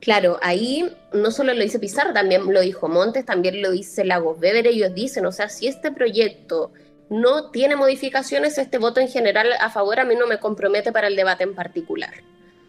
Claro, 0.00 0.38
ahí 0.42 0.94
no 1.12 1.30
solo 1.30 1.54
lo 1.54 1.62
dice 1.62 1.78
Pizarro, 1.78 2.12
también 2.12 2.52
lo 2.52 2.60
dijo 2.60 2.88
Montes, 2.88 3.24
también 3.24 3.62
lo 3.62 3.70
dice 3.70 4.04
Lagos 4.04 4.38
Weber, 4.40 4.66
ellos 4.66 4.94
dicen, 4.94 5.24
o 5.24 5.32
sea, 5.32 5.48
si 5.48 5.66
este 5.66 5.92
proyecto 5.92 6.72
no 7.08 7.50
tiene 7.50 7.76
modificaciones, 7.76 8.58
este 8.58 8.78
voto 8.78 9.00
en 9.00 9.08
general 9.08 9.48
a 9.60 9.70
favor 9.70 10.00
a 10.00 10.04
mí 10.04 10.14
no 10.14 10.26
me 10.26 10.38
compromete 10.38 10.92
para 10.92 11.06
el 11.06 11.16
debate 11.16 11.44
en 11.44 11.54
particular. 11.54 12.12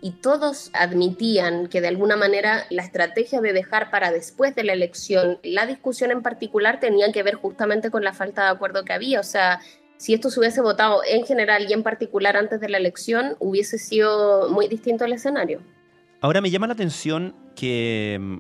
Y 0.02 0.12
todos 0.12 0.70
admitían 0.74 1.68
que 1.68 1.82
de 1.82 1.88
alguna 1.88 2.16
manera 2.16 2.66
la 2.70 2.84
estrategia 2.84 3.42
de 3.42 3.54
dejar 3.54 3.90
para 3.90 4.12
después 4.12 4.54
de 4.54 4.64
la 4.64 4.74
elección 4.74 5.40
la 5.42 5.66
discusión 5.66 6.12
en 6.12 6.22
particular 6.22 6.80
tenía 6.80 7.12
que 7.12 7.24
ver 7.24 7.36
justamente 7.36 7.90
con 7.90 8.04
la 8.04 8.14
falta 8.14 8.44
de 8.44 8.50
acuerdo 8.50 8.86
que 8.86 8.94
había. 8.94 9.20
O 9.20 9.24
sea, 9.24 9.62
si 9.98 10.14
esto 10.14 10.30
se 10.30 10.40
hubiese 10.40 10.62
votado 10.62 11.02
en 11.08 11.26
general 11.26 11.66
y 11.68 11.74
en 11.74 11.82
particular 11.82 12.38
antes 12.38 12.60
de 12.60 12.70
la 12.70 12.78
elección, 12.78 13.36
hubiese 13.40 13.78
sido 13.80 14.50
muy 14.50 14.68
distinto 14.68 15.06
el 15.06 15.14
escenario. 15.14 15.62
Ahora 16.22 16.42
me 16.42 16.50
llama 16.50 16.68
la 16.68 16.74
atención 16.74 17.36
que 17.56 18.18
mm, 18.20 18.38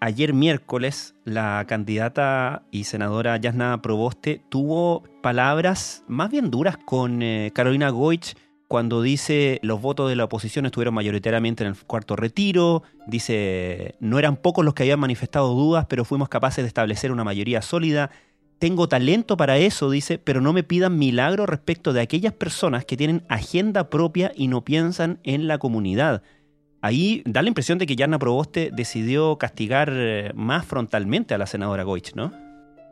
ayer 0.00 0.32
miércoles 0.32 1.14
la 1.24 1.64
candidata 1.66 2.62
y 2.70 2.84
senadora 2.84 3.36
Yasna 3.36 3.82
Proboste 3.82 4.40
tuvo 4.48 5.02
palabras 5.22 6.04
más 6.06 6.30
bien 6.30 6.50
duras 6.50 6.76
con 6.76 7.22
eh, 7.22 7.50
Carolina 7.52 7.90
Goich 7.90 8.36
cuando 8.68 9.02
dice 9.02 9.58
los 9.62 9.80
votos 9.80 10.08
de 10.08 10.16
la 10.16 10.24
oposición 10.24 10.66
estuvieron 10.66 10.94
mayoritariamente 10.94 11.64
en 11.64 11.70
el 11.70 11.76
cuarto 11.76 12.16
retiro, 12.16 12.82
dice 13.06 13.96
no 13.98 14.18
eran 14.18 14.36
pocos 14.36 14.64
los 14.64 14.74
que 14.74 14.84
habían 14.84 15.00
manifestado 15.00 15.54
dudas, 15.54 15.86
pero 15.88 16.04
fuimos 16.04 16.28
capaces 16.28 16.62
de 16.62 16.68
establecer 16.68 17.10
una 17.10 17.24
mayoría 17.24 17.62
sólida. 17.62 18.10
Tengo 18.58 18.88
talento 18.88 19.36
para 19.36 19.56
eso, 19.56 19.88
dice, 19.88 20.18
pero 20.18 20.40
no 20.40 20.52
me 20.52 20.64
pidan 20.64 20.98
milagro 20.98 21.46
respecto 21.46 21.92
de 21.92 22.00
aquellas 22.00 22.32
personas 22.32 22.84
que 22.84 22.96
tienen 22.96 23.24
agenda 23.28 23.88
propia 23.88 24.32
y 24.34 24.48
no 24.48 24.64
piensan 24.64 25.20
en 25.22 25.46
la 25.46 25.58
comunidad 25.58 26.22
ahí 26.80 27.22
da 27.26 27.42
la 27.42 27.48
impresión 27.48 27.78
de 27.78 27.86
que 27.86 27.96
Yarna 27.96 28.18
Proboste 28.18 28.70
decidió 28.72 29.36
castigar 29.38 29.90
eh, 29.92 30.30
más 30.34 30.66
frontalmente 30.66 31.34
a 31.34 31.38
la 31.38 31.46
senadora 31.46 31.82
Goich, 31.82 32.14
¿no? 32.14 32.32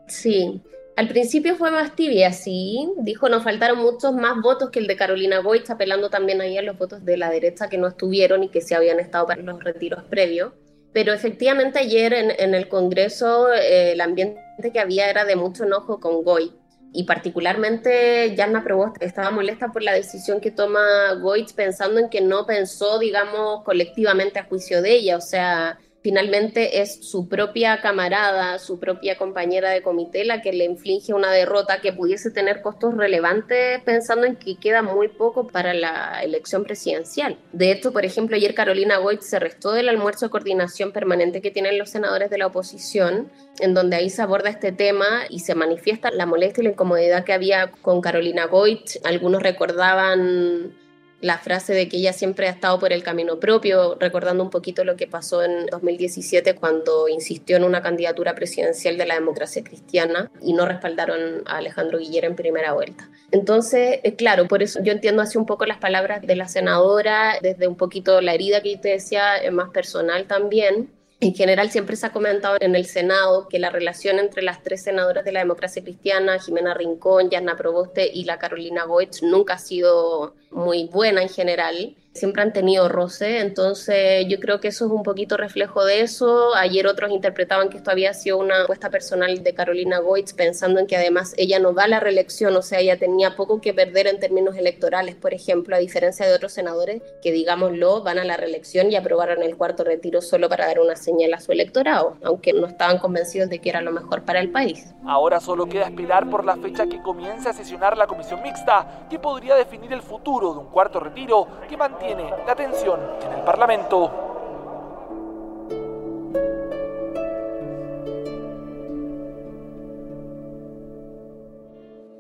Sí. 0.09 0.61
Al 0.97 1.09
principio 1.09 1.57
fue 1.57 1.71
más 1.71 1.95
tibia, 1.95 2.33
sí. 2.33 2.89
Dijo 2.99 3.29
nos 3.29 3.45
faltaron 3.45 3.79
muchos 3.79 4.15
más 4.15 4.41
votos 4.41 4.71
que 4.71 4.79
el 4.79 4.87
de 4.87 4.97
Carolina 4.97 5.41
Goich, 5.41 5.69
apelando 5.69 6.09
también 6.09 6.41
ahí 6.41 6.57
a 6.57 6.63
los 6.63 6.79
votos 6.79 7.05
de 7.05 7.17
la 7.17 7.31
derecha 7.31 7.69
que 7.69 7.77
no 7.77 7.87
estuvieron 7.87 8.43
y 8.43 8.49
que 8.49 8.63
se 8.63 8.75
habían 8.75 8.99
estado 8.99 9.27
para 9.27 9.43
los 9.43 9.63
retiros 9.63 10.05
previos. 10.05 10.53
Pero 10.93 11.13
efectivamente 11.13 11.79
ayer 11.79 12.15
en, 12.15 12.55
el 12.55 12.69
Congreso 12.69 13.53
eh, 13.53 13.93
el 13.93 14.01
ambiente 14.01 14.41
que 14.73 14.81
había 14.81 15.11
era 15.11 15.27
de 15.27 15.37
mucho 15.37 15.65
enojo 15.65 16.01
con 16.01 16.23
Goich 16.23 16.55
y 16.97 17.05
particularmente 17.05 18.35
Jasna 18.37 18.65
Provost 18.65 18.97
estaba 19.03 19.31
molesta 19.31 19.69
por 19.69 19.83
la 19.83 19.93
decisión 19.93 20.41
que 20.41 20.51
toma 20.51 21.13
Goitz 21.21 21.53
pensando 21.53 22.01
en 22.01 22.09
que 22.09 22.23
no 22.23 22.47
pensó, 22.47 22.99
digamos, 22.99 23.63
colectivamente 23.65 24.39
a 24.39 24.45
juicio 24.45 24.81
de 24.81 24.93
ella, 24.93 25.19
o 25.19 25.21
sea, 25.21 25.79
finalmente 26.07 26.83
es 26.83 27.05
su 27.11 27.29
propia 27.29 27.81
camarada, 27.81 28.61
su 28.61 28.79
propia 28.79 29.19
compañera 29.19 29.71
de 29.71 29.83
comité 29.83 30.25
la 30.25 30.41
que 30.41 30.53
le 30.53 30.63
inflige 30.63 31.13
una 31.13 31.33
derrota 31.33 31.81
que 31.81 31.93
pudiese 31.93 32.31
tener 32.31 32.63
costos 32.63 32.97
relevantes 32.97 33.83
pensando 33.83 34.25
en 34.25 34.37
que 34.37 34.55
queda 34.55 34.83
muy 34.83 35.09
poco 35.09 35.49
para 35.49 35.75
la 35.75 36.23
elección 36.23 36.63
presidencial. 36.63 37.41
De 37.53 37.73
hecho, 37.73 37.93
por 37.93 38.05
ejemplo, 38.05 38.37
ayer 38.37 38.55
Carolina 38.55 38.99
Goitz 38.99 39.27
se 39.27 39.41
restó 39.41 39.73
del 39.73 39.89
almuerzo 39.89 40.27
de 40.27 40.31
coordinación 40.31 40.93
permanente 40.93 41.43
que 41.43 41.51
tienen 41.51 41.77
los 41.77 41.91
senadores 41.91 42.31
de 42.31 42.39
la 42.39 42.47
oposición, 42.47 43.33
en 43.59 43.75
donde 43.75 43.97
ahí 43.97 44.09
se 44.09 44.23
aborda 44.23 44.49
este 44.49 44.71
tema 44.71 45.25
y 45.29 45.41
se 45.41 45.57
manifiesta 45.57 46.13
la 46.13 46.25
molestia 46.25 46.61
y 46.61 46.67
la 46.67 46.71
incomodidad 46.71 47.25
que 47.25 47.33
había 47.33 47.73
con 47.83 48.01
Carolina 48.01 48.47
Goitz. 48.47 49.01
Algunos 49.03 49.43
recordaban 49.43 50.86
la 51.21 51.39
frase 51.39 51.73
de 51.73 51.89
que 51.89 51.97
ella 51.97 52.13
siempre 52.13 52.47
ha 52.47 52.51
estado 52.51 52.79
por 52.79 52.93
el 52.93 53.03
camino 53.03 53.41
propio, 53.41 53.97
recordando 53.99 54.45
un 54.45 54.51
poquito 54.51 54.85
lo 54.85 54.97
que 54.97 55.07
pasó 55.07 55.43
en 55.43 55.67
2017 55.67 56.55
cuando 56.57 57.09
insistió 57.09 57.57
en 57.57 57.65
una 57.65 57.83
candidatura 57.83 58.35
presidencial 58.35 58.99
de 58.99 59.07
la 59.07 59.15
democracia 59.15 59.65
cristiana 59.65 60.31
y 60.43 60.53
no 60.53 60.67
respaldaron 60.67 61.43
a 61.47 61.57
Alejandro 61.59 61.99
Guillera 61.99 62.27
en 62.27 62.37
primera 62.37 62.75
vuelta. 62.75 63.09
Entonces, 63.31 64.01
eh, 64.03 64.15
claro, 64.15 64.47
por 64.47 64.63
eso 64.63 64.81
yo 64.83 64.93
entiendo 64.93 65.23
así 65.23 65.39
un 65.39 65.47
poco 65.47 65.65
las 65.65 65.79
palabras 65.79 66.23
de 66.23 66.37
la 66.37 66.49
senadora, 66.49 67.39
desde 67.41 67.67
un 67.67 67.77
poquito 67.77 68.21
la 68.21 68.35
herida 68.35 68.61
que 68.61 68.77
te 68.77 68.91
decía, 68.91 69.43
eh, 69.43 69.51
más 69.51 69.71
personal 69.71 70.27
también, 70.27 70.91
en 71.21 71.35
general 71.35 71.71
siempre 71.71 71.97
se 71.97 72.07
ha 72.07 72.13
comentado 72.13 72.57
en 72.61 72.77
el 72.77 72.87
Senado 72.87 73.49
que 73.49 73.59
la 73.59 73.71
relación 73.71 74.19
entre 74.19 74.43
las 74.43 74.63
tres 74.63 74.83
senadoras 74.83 75.25
de 75.25 75.33
la 75.33 75.41
democracia 75.41 75.83
cristiana, 75.83 76.39
Jimena 76.39 76.75
Rincón, 76.75 77.31
Yana 77.31 77.57
Proboste 77.57 78.11
y 78.13 78.25
la 78.25 78.39
Carolina 78.39 78.85
Goetz, 78.85 79.23
nunca 79.23 79.55
ha 79.55 79.59
sido 79.59 80.35
muy 80.51 80.89
buena 80.93 81.23
en 81.23 81.29
general 81.29 81.97
siempre 82.17 82.43
han 82.43 82.53
tenido 82.53 82.89
roce, 82.89 83.41
entonces 83.41 84.27
yo 84.29 84.41
creo 84.41 84.61
que 84.61 84.69
eso 84.69 84.87
es 84.87 84.91
un 84.91 85.03
poquito 85.03 85.37
reflejo 85.37 85.85
de 85.85 86.01
eso. 86.01 86.55
Ayer 86.57 86.87
otros 86.87 87.11
interpretaban 87.11 87.69
que 87.69 87.77
esto 87.77 87.91
había 87.91 88.13
sido 88.15 88.39
una 88.39 88.63
apuesta 88.63 88.91
personal 88.91 89.43
de 89.43 89.55
Carolina 89.55 89.99
Goitz, 89.99 90.33
pensando 90.33 90.81
en 90.81 90.87
que 90.87 90.97
además 90.97 91.35
ella 91.37 91.59
no 91.59 91.73
da 91.73 91.87
la 91.87 92.01
reelección, 92.01 92.57
o 92.57 92.63
sea, 92.63 92.81
ella 92.81 92.99
tenía 92.99 93.37
poco 93.37 93.61
que 93.61 93.75
perder 93.75 94.07
en 94.07 94.19
términos 94.19 94.57
electorales, 94.57 95.15
por 95.15 95.35
ejemplo, 95.35 95.77
a 95.77 95.79
diferencia 95.79 96.27
de 96.27 96.35
otros 96.35 96.53
senadores 96.53 97.03
que, 97.23 97.33
digámoslo, 97.33 98.03
van 98.03 98.19
a 98.19 98.25
la 98.25 98.37
reelección 98.37 98.91
y 98.91 98.97
aprobaron 98.97 99.43
el 99.43 99.57
cuarto 99.57 99.85
retiro 99.85 100.23
solo 100.23 100.49
para 100.49 100.67
dar 100.67 100.81
una 100.81 100.97
señal 100.97 101.35
a 101.35 101.41
su 101.41 101.53
electorado, 101.53 102.17
aunque 102.25 102.53
no 102.53 102.67
estaban 102.67 102.99
convencidos 102.99 103.51
de 103.51 103.59
que 103.59 103.69
era 103.69 103.83
lo 103.83 103.93
mejor 103.93 104.25
para 104.25 104.41
el 104.41 104.51
país. 104.51 104.95
Ahora 105.07 105.41
solo 105.41 105.69
queda 105.69 105.85
esperar 105.85 106.31
por 106.31 106.45
la 106.45 106.57
fecha 106.57 106.87
que 106.87 107.03
comience 107.03 107.49
a 107.49 107.53
sesionar 107.53 107.97
la 107.97 108.07
comisión 108.07 108.43
mixta, 108.43 109.07
que 109.11 109.19
podría 109.19 109.55
definir 109.55 109.93
el 109.93 110.03
futuro 110.03 110.53
de 110.53 110.61
un 110.61 110.67
cuarto 110.67 111.01
retiro 111.01 111.47
que 111.69 111.77
mantiene 111.77 112.06
la 112.15 112.53
atención 112.53 113.01
en 113.25 113.33
el 113.39 113.45
Parlamento. 113.45 114.27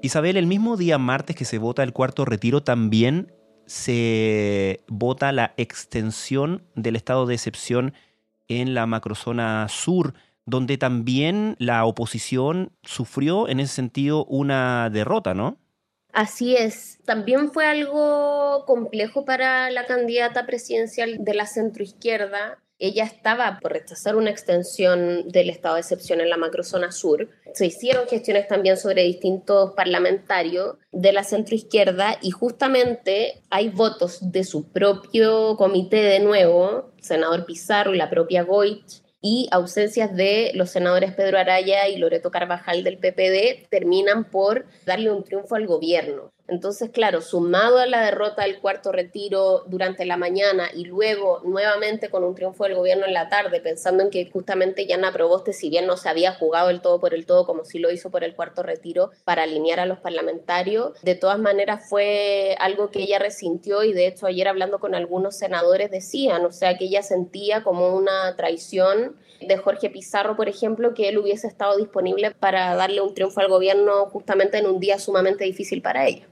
Isabel, 0.02 0.36
el 0.36 0.46
mismo 0.46 0.76
día 0.76 0.98
martes 0.98 1.34
que 1.34 1.44
se 1.44 1.58
vota 1.58 1.82
el 1.82 1.92
cuarto 1.92 2.24
retiro, 2.24 2.62
también 2.62 3.32
se 3.66 4.84
vota 4.88 5.32
la 5.32 5.52
extensión 5.56 6.62
del 6.74 6.96
estado 6.96 7.26
de 7.26 7.34
excepción 7.34 7.92
en 8.48 8.74
la 8.74 8.86
macrozona 8.86 9.66
sur, 9.68 10.14
donde 10.44 10.78
también 10.78 11.56
la 11.58 11.84
oposición 11.84 12.70
sufrió 12.82 13.48
en 13.48 13.58
ese 13.58 13.74
sentido 13.74 14.24
una 14.26 14.90
derrota, 14.90 15.34
¿no? 15.34 15.58
Así 16.16 16.56
es. 16.56 16.98
También 17.04 17.52
fue 17.52 17.66
algo 17.66 18.64
complejo 18.64 19.26
para 19.26 19.70
la 19.70 19.84
candidata 19.84 20.46
presidencial 20.46 21.22
de 21.22 21.34
la 21.34 21.44
centroizquierda. 21.44 22.58
Ella 22.78 23.04
estaba 23.04 23.58
por 23.60 23.72
rechazar 23.72 24.16
una 24.16 24.30
extensión 24.30 25.28
del 25.28 25.50
estado 25.50 25.74
de 25.74 25.82
excepción 25.82 26.22
en 26.22 26.30
la 26.30 26.38
macrozona 26.38 26.90
sur. 26.90 27.28
Se 27.52 27.66
hicieron 27.66 28.08
gestiones 28.08 28.48
también 28.48 28.78
sobre 28.78 29.02
distintos 29.02 29.74
parlamentarios 29.74 30.76
de 30.90 31.12
la 31.12 31.22
centroizquierda 31.22 32.16
y 32.22 32.30
justamente 32.30 33.42
hay 33.50 33.68
votos 33.68 34.32
de 34.32 34.44
su 34.44 34.72
propio 34.72 35.58
comité 35.58 35.98
de 35.98 36.20
nuevo, 36.20 36.92
senador 36.98 37.44
Pizarro 37.44 37.94
y 37.94 37.98
la 37.98 38.08
propia 38.08 38.42
Goich, 38.42 39.02
y 39.20 39.48
ausencias 39.50 40.14
de 40.14 40.52
los 40.54 40.70
senadores 40.70 41.14
Pedro 41.14 41.38
Araya 41.38 41.88
y 41.88 41.96
Loreto 41.96 42.30
Carvajal 42.30 42.84
del 42.84 42.98
PPD 42.98 43.68
terminan 43.70 44.30
por 44.30 44.66
darle 44.84 45.10
un 45.10 45.24
triunfo 45.24 45.54
al 45.54 45.66
gobierno. 45.66 46.32
Entonces, 46.48 46.90
claro, 46.90 47.22
sumado 47.22 47.78
a 47.78 47.86
la 47.86 48.04
derrota 48.04 48.42
del 48.42 48.60
cuarto 48.60 48.92
retiro 48.92 49.64
durante 49.66 50.04
la 50.04 50.16
mañana 50.16 50.68
y 50.72 50.84
luego 50.84 51.40
nuevamente 51.44 52.08
con 52.08 52.22
un 52.22 52.36
triunfo 52.36 52.64
del 52.64 52.76
gobierno 52.76 53.04
en 53.04 53.14
la 53.14 53.28
tarde, 53.28 53.60
pensando 53.60 54.04
en 54.04 54.10
que 54.10 54.30
justamente 54.30 54.86
Yana 54.86 55.12
Proboste, 55.12 55.52
si 55.52 55.70
bien 55.70 55.86
no 55.86 55.96
se 55.96 56.08
había 56.08 56.32
jugado 56.32 56.70
el 56.70 56.80
todo 56.80 57.00
por 57.00 57.14
el 57.14 57.26
todo 57.26 57.46
como 57.46 57.64
sí 57.64 57.80
lo 57.80 57.90
hizo 57.90 58.10
por 58.10 58.22
el 58.22 58.36
cuarto 58.36 58.62
retiro 58.62 59.10
para 59.24 59.42
alinear 59.42 59.80
a 59.80 59.86
los 59.86 59.98
parlamentarios, 59.98 60.92
de 61.02 61.16
todas 61.16 61.38
maneras 61.38 61.88
fue 61.88 62.56
algo 62.60 62.90
que 62.90 63.02
ella 63.02 63.18
resintió 63.18 63.82
y 63.82 63.92
de 63.92 64.06
hecho 64.06 64.26
ayer 64.26 64.46
hablando 64.46 64.78
con 64.78 64.94
algunos 64.94 65.36
senadores 65.36 65.90
decían, 65.90 66.44
o 66.44 66.52
sea, 66.52 66.78
que 66.78 66.84
ella 66.84 67.02
sentía 67.02 67.64
como 67.64 67.96
una 67.96 68.36
traición 68.36 69.16
de 69.40 69.56
Jorge 69.56 69.90
Pizarro, 69.90 70.36
por 70.36 70.48
ejemplo, 70.48 70.94
que 70.94 71.08
él 71.08 71.18
hubiese 71.18 71.46
estado 71.46 71.76
disponible 71.76 72.30
para 72.30 72.74
darle 72.74 73.00
un 73.00 73.14
triunfo 73.14 73.40
al 73.40 73.48
gobierno 73.48 74.06
justamente 74.06 74.58
en 74.58 74.66
un 74.66 74.80
día 74.80 74.98
sumamente 74.98 75.44
difícil 75.44 75.82
para 75.82 76.06
ella. 76.06 76.26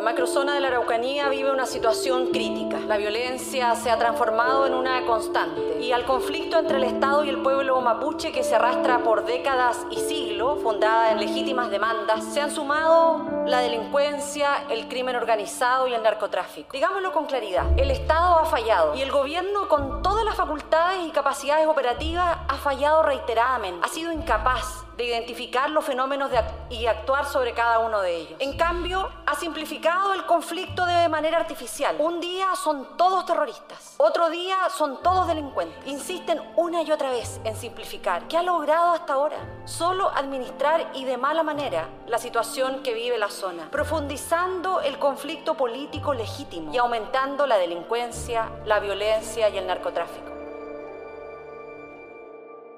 La 0.00 0.06
macrozona 0.12 0.54
de 0.54 0.62
la 0.62 0.68
Araucanía 0.68 1.28
vive 1.28 1.50
una 1.50 1.66
situación 1.66 2.28
crítica. 2.28 2.78
La 2.88 2.96
violencia 2.96 3.74
se 3.74 3.90
ha 3.90 3.98
transformado 3.98 4.66
en 4.66 4.72
una 4.72 5.04
constante 5.04 5.78
y 5.78 5.92
al 5.92 6.06
conflicto 6.06 6.58
entre 6.58 6.78
el 6.78 6.84
Estado 6.84 7.22
y 7.22 7.28
el 7.28 7.42
pueblo 7.42 7.78
mapuche 7.82 8.32
que 8.32 8.42
se 8.42 8.54
arrastra 8.54 9.00
por 9.00 9.26
décadas 9.26 9.76
y 9.90 9.96
siglos, 9.96 10.62
fundada 10.62 11.10
en 11.10 11.20
legítimas 11.20 11.70
demandas, 11.70 12.24
se 12.24 12.40
han 12.40 12.50
sumado 12.50 13.26
la 13.44 13.60
delincuencia, 13.60 14.64
el 14.70 14.88
crimen 14.88 15.16
organizado 15.16 15.86
y 15.86 15.92
el 15.92 16.02
narcotráfico. 16.02 16.72
Digámoslo 16.72 17.12
con 17.12 17.26
claridad, 17.26 17.66
el 17.76 17.90
Estado 17.90 18.38
ha 18.38 18.46
fallado 18.46 18.94
y 18.94 19.02
el 19.02 19.12
gobierno 19.12 19.68
con 19.68 20.00
todas 20.00 20.24
las 20.24 20.34
facultades 20.34 21.06
y 21.06 21.10
capacidades 21.10 21.66
operativas 21.66 22.38
ha 22.48 22.56
fallado 22.56 23.02
reiteradamente, 23.02 23.84
ha 23.84 23.88
sido 23.88 24.12
incapaz 24.12 24.86
de 25.00 25.06
identificar 25.06 25.70
los 25.70 25.82
fenómenos 25.82 26.30
y 26.68 26.84
actuar 26.84 27.24
sobre 27.24 27.54
cada 27.54 27.78
uno 27.78 28.02
de 28.02 28.16
ellos. 28.16 28.34
En 28.38 28.54
cambio, 28.58 29.10
ha 29.24 29.34
simplificado 29.34 30.12
el 30.12 30.26
conflicto 30.26 30.84
de 30.84 31.08
manera 31.08 31.38
artificial. 31.38 31.96
Un 31.98 32.20
día 32.20 32.54
son 32.54 32.98
todos 32.98 33.24
terroristas, 33.24 33.94
otro 33.96 34.28
día 34.28 34.58
son 34.76 35.02
todos 35.02 35.26
delincuentes. 35.26 35.86
Insisten 35.86 36.42
una 36.54 36.82
y 36.82 36.92
otra 36.92 37.10
vez 37.10 37.40
en 37.44 37.56
simplificar. 37.56 38.28
¿Qué 38.28 38.36
ha 38.36 38.42
logrado 38.42 38.92
hasta 38.92 39.14
ahora? 39.14 39.38
Solo 39.64 40.10
administrar 40.10 40.90
y 40.92 41.06
de 41.06 41.16
mala 41.16 41.42
manera 41.42 41.88
la 42.06 42.18
situación 42.18 42.82
que 42.82 42.92
vive 42.92 43.16
la 43.16 43.30
zona, 43.30 43.70
profundizando 43.70 44.82
el 44.82 44.98
conflicto 44.98 45.54
político 45.54 46.12
legítimo 46.12 46.74
y 46.74 46.76
aumentando 46.76 47.46
la 47.46 47.56
delincuencia, 47.56 48.50
la 48.66 48.80
violencia 48.80 49.48
y 49.48 49.56
el 49.56 49.66
narcotráfico. 49.66 50.39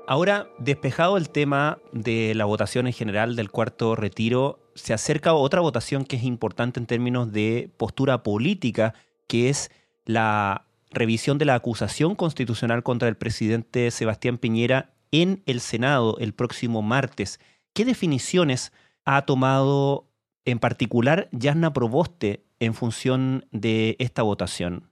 Ahora, 0.06 0.48
despejado 0.58 1.16
el 1.16 1.30
tema 1.30 1.78
de 1.92 2.34
la 2.34 2.44
votación 2.44 2.86
en 2.86 2.92
general 2.92 3.36
del 3.36 3.50
cuarto 3.50 3.94
retiro, 3.94 4.58
se 4.74 4.92
acerca 4.92 5.32
otra 5.34 5.60
votación 5.60 6.04
que 6.04 6.16
es 6.16 6.24
importante 6.24 6.80
en 6.80 6.86
términos 6.86 7.32
de 7.32 7.70
postura 7.76 8.22
política, 8.22 8.94
que 9.28 9.48
es 9.48 9.70
la 10.04 10.66
revisión 10.90 11.38
de 11.38 11.44
la 11.44 11.54
acusación 11.54 12.16
constitucional 12.16 12.82
contra 12.82 13.08
el 13.08 13.16
presidente 13.16 13.90
Sebastián 13.90 14.38
Piñera 14.38 14.92
en 15.12 15.42
el 15.46 15.60
Senado 15.60 16.18
el 16.18 16.34
próximo 16.34 16.82
martes. 16.82 17.38
¿Qué 17.72 17.84
definiciones 17.84 18.72
ha 19.04 19.22
tomado 19.22 20.08
en 20.44 20.58
particular 20.58 21.28
Yasna 21.30 21.72
Proboste 21.72 22.44
en 22.58 22.74
función 22.74 23.46
de 23.52 23.96
esta 24.00 24.22
votación? 24.22 24.91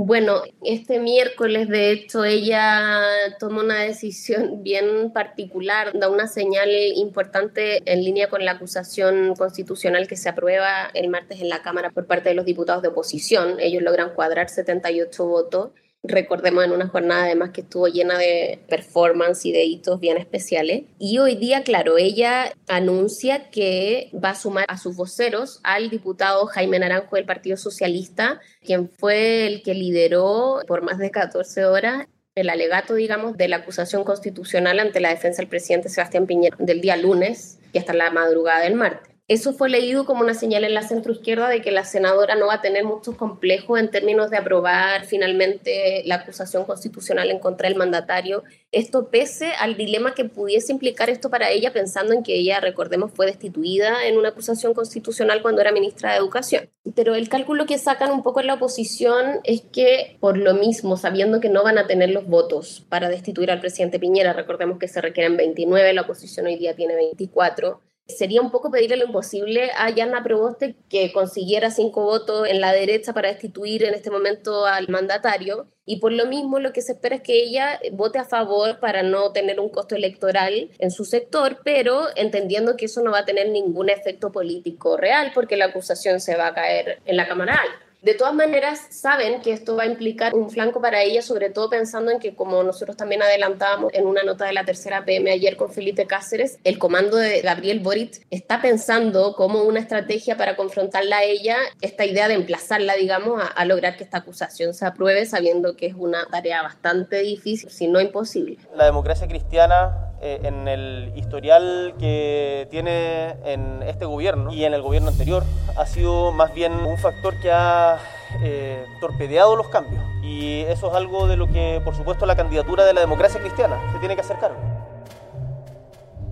Bueno, 0.00 0.42
este 0.62 1.00
miércoles 1.00 1.68
de 1.68 1.90
hecho 1.90 2.24
ella 2.24 3.02
toma 3.40 3.64
una 3.64 3.80
decisión 3.80 4.62
bien 4.62 5.12
particular, 5.12 5.90
da 5.98 6.08
una 6.08 6.28
señal 6.28 6.70
importante 6.94 7.82
en 7.84 8.04
línea 8.04 8.30
con 8.30 8.44
la 8.44 8.52
acusación 8.52 9.34
constitucional 9.34 10.06
que 10.06 10.16
se 10.16 10.28
aprueba 10.28 10.88
el 10.94 11.08
martes 11.08 11.40
en 11.40 11.48
la 11.48 11.62
Cámara 11.62 11.90
por 11.90 12.06
parte 12.06 12.28
de 12.28 12.36
los 12.36 12.44
diputados 12.44 12.80
de 12.82 12.88
oposición. 12.90 13.58
Ellos 13.58 13.82
logran 13.82 14.14
cuadrar 14.14 14.48
78 14.48 15.26
votos 15.26 15.70
recordemos 16.02 16.64
en 16.64 16.72
una 16.72 16.88
jornada 16.88 17.24
además 17.24 17.50
que 17.50 17.62
estuvo 17.62 17.88
llena 17.88 18.18
de 18.18 18.60
performance 18.68 19.44
y 19.46 19.52
de 19.52 19.64
hitos 19.64 20.00
bien 20.00 20.16
especiales. 20.16 20.84
Y 20.98 21.18
hoy 21.18 21.36
día, 21.36 21.62
claro, 21.62 21.98
ella 21.98 22.52
anuncia 22.68 23.50
que 23.50 24.10
va 24.12 24.30
a 24.30 24.34
sumar 24.34 24.64
a 24.68 24.78
sus 24.78 24.96
voceros 24.96 25.60
al 25.64 25.90
diputado 25.90 26.46
Jaime 26.46 26.78
Naranjo 26.78 27.16
del 27.16 27.26
Partido 27.26 27.56
Socialista, 27.56 28.40
quien 28.64 28.88
fue 28.88 29.46
el 29.46 29.62
que 29.62 29.74
lideró 29.74 30.60
por 30.66 30.82
más 30.82 30.98
de 30.98 31.10
14 31.10 31.64
horas 31.66 32.06
el 32.34 32.50
alegato, 32.50 32.94
digamos, 32.94 33.36
de 33.36 33.48
la 33.48 33.56
acusación 33.56 34.04
constitucional 34.04 34.78
ante 34.78 35.00
la 35.00 35.10
defensa 35.10 35.42
del 35.42 35.48
presidente 35.48 35.88
Sebastián 35.88 36.26
Piñera 36.26 36.56
del 36.60 36.80
día 36.80 36.96
lunes 36.96 37.58
y 37.72 37.78
hasta 37.78 37.94
la 37.94 38.10
madrugada 38.10 38.60
del 38.60 38.74
martes. 38.74 39.07
Eso 39.28 39.52
fue 39.52 39.68
leído 39.68 40.06
como 40.06 40.22
una 40.22 40.32
señal 40.32 40.64
en 40.64 40.72
la 40.72 40.80
centroizquierda 40.80 41.50
de 41.50 41.60
que 41.60 41.70
la 41.70 41.84
senadora 41.84 42.34
no 42.34 42.46
va 42.46 42.54
a 42.54 42.62
tener 42.62 42.84
muchos 42.84 43.14
complejos 43.14 43.78
en 43.78 43.90
términos 43.90 44.30
de 44.30 44.38
aprobar 44.38 45.04
finalmente 45.04 46.02
la 46.06 46.14
acusación 46.14 46.64
constitucional 46.64 47.30
en 47.30 47.38
contra 47.38 47.68
del 47.68 47.76
mandatario. 47.76 48.42
Esto 48.72 49.10
pese 49.10 49.52
al 49.52 49.76
dilema 49.76 50.14
que 50.14 50.24
pudiese 50.24 50.72
implicar 50.72 51.10
esto 51.10 51.28
para 51.28 51.50
ella, 51.50 51.74
pensando 51.74 52.14
en 52.14 52.22
que 52.22 52.36
ella, 52.36 52.58
recordemos, 52.60 53.12
fue 53.12 53.26
destituida 53.26 54.06
en 54.06 54.16
una 54.16 54.30
acusación 54.30 54.72
constitucional 54.72 55.42
cuando 55.42 55.60
era 55.60 55.72
ministra 55.72 56.12
de 56.12 56.16
Educación. 56.16 56.70
Pero 56.94 57.14
el 57.14 57.28
cálculo 57.28 57.66
que 57.66 57.76
sacan 57.76 58.10
un 58.10 58.22
poco 58.22 58.40
en 58.40 58.46
la 58.46 58.54
oposición 58.54 59.40
es 59.44 59.60
que, 59.60 60.16
por 60.20 60.38
lo 60.38 60.54
mismo, 60.54 60.96
sabiendo 60.96 61.38
que 61.38 61.50
no 61.50 61.62
van 61.62 61.76
a 61.76 61.86
tener 61.86 62.08
los 62.08 62.26
votos 62.26 62.86
para 62.88 63.10
destituir 63.10 63.50
al 63.50 63.60
presidente 63.60 63.98
Piñera, 63.98 64.32
recordemos 64.32 64.78
que 64.78 64.88
se 64.88 65.02
requieren 65.02 65.36
29, 65.36 65.92
la 65.92 66.00
oposición 66.00 66.46
hoy 66.46 66.56
día 66.56 66.74
tiene 66.74 66.94
24 66.94 67.82
sería 68.08 68.40
un 68.40 68.50
poco 68.50 68.70
pedirle 68.70 68.96
lo 68.96 69.04
imposible 69.04 69.70
a 69.76 69.90
Yana 69.90 70.22
Proboste 70.22 70.74
que 70.88 71.12
consiguiera 71.12 71.70
cinco 71.70 72.02
votos 72.02 72.48
en 72.48 72.60
la 72.60 72.72
derecha 72.72 73.12
para 73.12 73.28
destituir 73.28 73.84
en 73.84 73.94
este 73.94 74.10
momento 74.10 74.66
al 74.66 74.88
mandatario. 74.88 75.68
Y 75.84 76.00
por 76.00 76.12
lo 76.12 76.26
mismo 76.26 76.58
lo 76.58 76.72
que 76.72 76.82
se 76.82 76.92
espera 76.92 77.16
es 77.16 77.22
que 77.22 77.42
ella 77.42 77.80
vote 77.92 78.18
a 78.18 78.24
favor 78.24 78.80
para 78.80 79.02
no 79.02 79.32
tener 79.32 79.60
un 79.60 79.68
costo 79.68 79.94
electoral 79.94 80.70
en 80.78 80.90
su 80.90 81.04
sector, 81.04 81.60
pero 81.64 82.06
entendiendo 82.16 82.76
que 82.76 82.86
eso 82.86 83.02
no 83.02 83.12
va 83.12 83.20
a 83.20 83.24
tener 83.24 83.50
ningún 83.50 83.88
efecto 83.90 84.32
político 84.32 84.96
real 84.96 85.30
porque 85.34 85.56
la 85.56 85.66
acusación 85.66 86.20
se 86.20 86.36
va 86.36 86.48
a 86.48 86.54
caer 86.54 87.00
en 87.04 87.16
la 87.16 87.28
Cámara 87.28 87.54
Alta. 87.54 87.87
De 88.00 88.14
todas 88.14 88.32
maneras, 88.32 88.80
saben 88.90 89.40
que 89.40 89.52
esto 89.52 89.74
va 89.74 89.82
a 89.82 89.86
implicar 89.86 90.32
un 90.32 90.50
flanco 90.50 90.80
para 90.80 91.02
ella, 91.02 91.20
sobre 91.20 91.50
todo 91.50 91.68
pensando 91.68 92.12
en 92.12 92.20
que, 92.20 92.36
como 92.36 92.62
nosotros 92.62 92.96
también 92.96 93.22
adelantábamos 93.22 93.92
en 93.92 94.06
una 94.06 94.22
nota 94.22 94.44
de 94.44 94.52
la 94.52 94.64
tercera 94.64 95.04
PM 95.04 95.28
ayer 95.32 95.56
con 95.56 95.72
Felipe 95.72 96.06
Cáceres, 96.06 96.60
el 96.62 96.78
comando 96.78 97.16
de 97.16 97.40
Gabriel 97.40 97.80
Boric 97.80 98.24
está 98.30 98.62
pensando 98.62 99.34
como 99.34 99.62
una 99.62 99.80
estrategia 99.80 100.36
para 100.36 100.54
confrontarla 100.54 101.18
a 101.18 101.22
ella, 101.24 101.56
esta 101.80 102.04
idea 102.04 102.28
de 102.28 102.34
emplazarla, 102.34 102.94
digamos, 102.94 103.42
a, 103.54 103.64
lograr 103.64 103.96
que 103.96 104.04
esta 104.04 104.18
acusación 104.18 104.74
se 104.74 104.86
apruebe, 104.86 105.26
sabiendo 105.26 105.74
que 105.76 105.86
es 105.86 105.94
una 105.94 106.24
tarea 106.26 106.62
bastante 106.62 107.18
difícil, 107.22 107.68
si 107.68 107.88
no 107.88 108.00
imposible. 108.00 108.58
La 108.76 108.84
democracia 108.84 109.26
cristiana 109.26 110.08
eh, 110.20 110.40
en 110.42 110.66
el 110.66 111.12
historial 111.14 111.94
que 111.98 112.66
tiene 112.70 113.36
en 113.44 113.82
este 113.84 114.04
gobierno 114.04 114.52
y 114.52 114.64
en 114.64 114.74
el 114.74 114.82
gobierno 114.82 115.10
anterior 115.10 115.44
ha 115.76 115.86
sido 115.86 116.32
más 116.32 116.52
bien 116.52 116.72
un 116.72 116.98
factor 116.98 117.38
que 117.40 117.52
ha 117.52 117.98
eh, 118.42 118.84
torpedeado 119.00 119.54
los 119.54 119.68
cambios. 119.68 120.02
Y 120.22 120.62
eso 120.62 120.88
es 120.88 120.94
algo 120.94 121.28
de 121.28 121.36
lo 121.36 121.46
que, 121.46 121.80
por 121.84 121.94
supuesto, 121.94 122.26
la 122.26 122.36
candidatura 122.36 122.84
de 122.84 122.94
la 122.94 123.00
democracia 123.00 123.40
cristiana 123.40 123.80
se 123.92 123.98
tiene 124.00 124.16
que 124.16 124.22
hacer 124.22 124.38
cargo. 124.38 124.58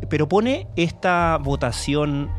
Pero 0.08 0.28
pone 0.28 0.66
esta 0.76 1.38
votación 1.40 2.30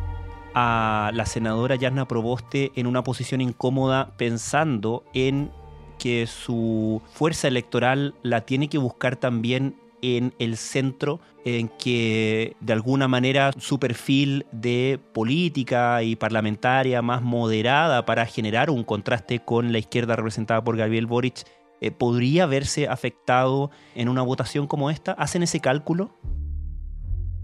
a 0.54 1.12
la 1.14 1.26
senadora 1.26 1.76
Yasna 1.76 2.08
Proboste 2.08 2.72
en 2.76 2.88
una 2.88 3.04
posición 3.04 3.42
incómoda 3.42 4.12
pensando 4.18 5.04
en 5.14 5.52
que 5.98 6.28
su 6.28 7.02
fuerza 7.14 7.48
electoral 7.48 8.16
la 8.22 8.42
tiene 8.42 8.68
que 8.68 8.78
buscar 8.78 9.16
también 9.16 9.76
en 10.02 10.34
el 10.40 10.58
centro 10.58 11.20
en 11.46 11.70
que 11.70 12.56
de 12.60 12.74
alguna 12.74 13.08
manera 13.08 13.52
su 13.58 13.80
perfil 13.80 14.46
de 14.52 15.00
política 15.14 16.04
y 16.04 16.16
parlamentaria 16.16 17.02
más 17.02 17.22
moderada 17.22 18.06
para 18.06 18.26
generar 18.26 18.70
un 18.70 18.84
contraste 18.84 19.40
con 19.40 19.72
la 19.72 19.80
izquierda 19.80 20.16
representada 20.16 20.64
por 20.64 20.78
Gabriel 20.78 21.06
Boric 21.06 21.46
eh, 21.80 21.92
podría 21.92 22.48
verse 22.48 22.88
afectado 22.88 23.70
en 23.96 24.10
una 24.10 24.24
votación 24.24 24.68
como 24.68 24.90
esta? 24.90 25.12
¿Hacen 25.14 25.44
ese 25.44 25.60
cálculo? 25.60 26.12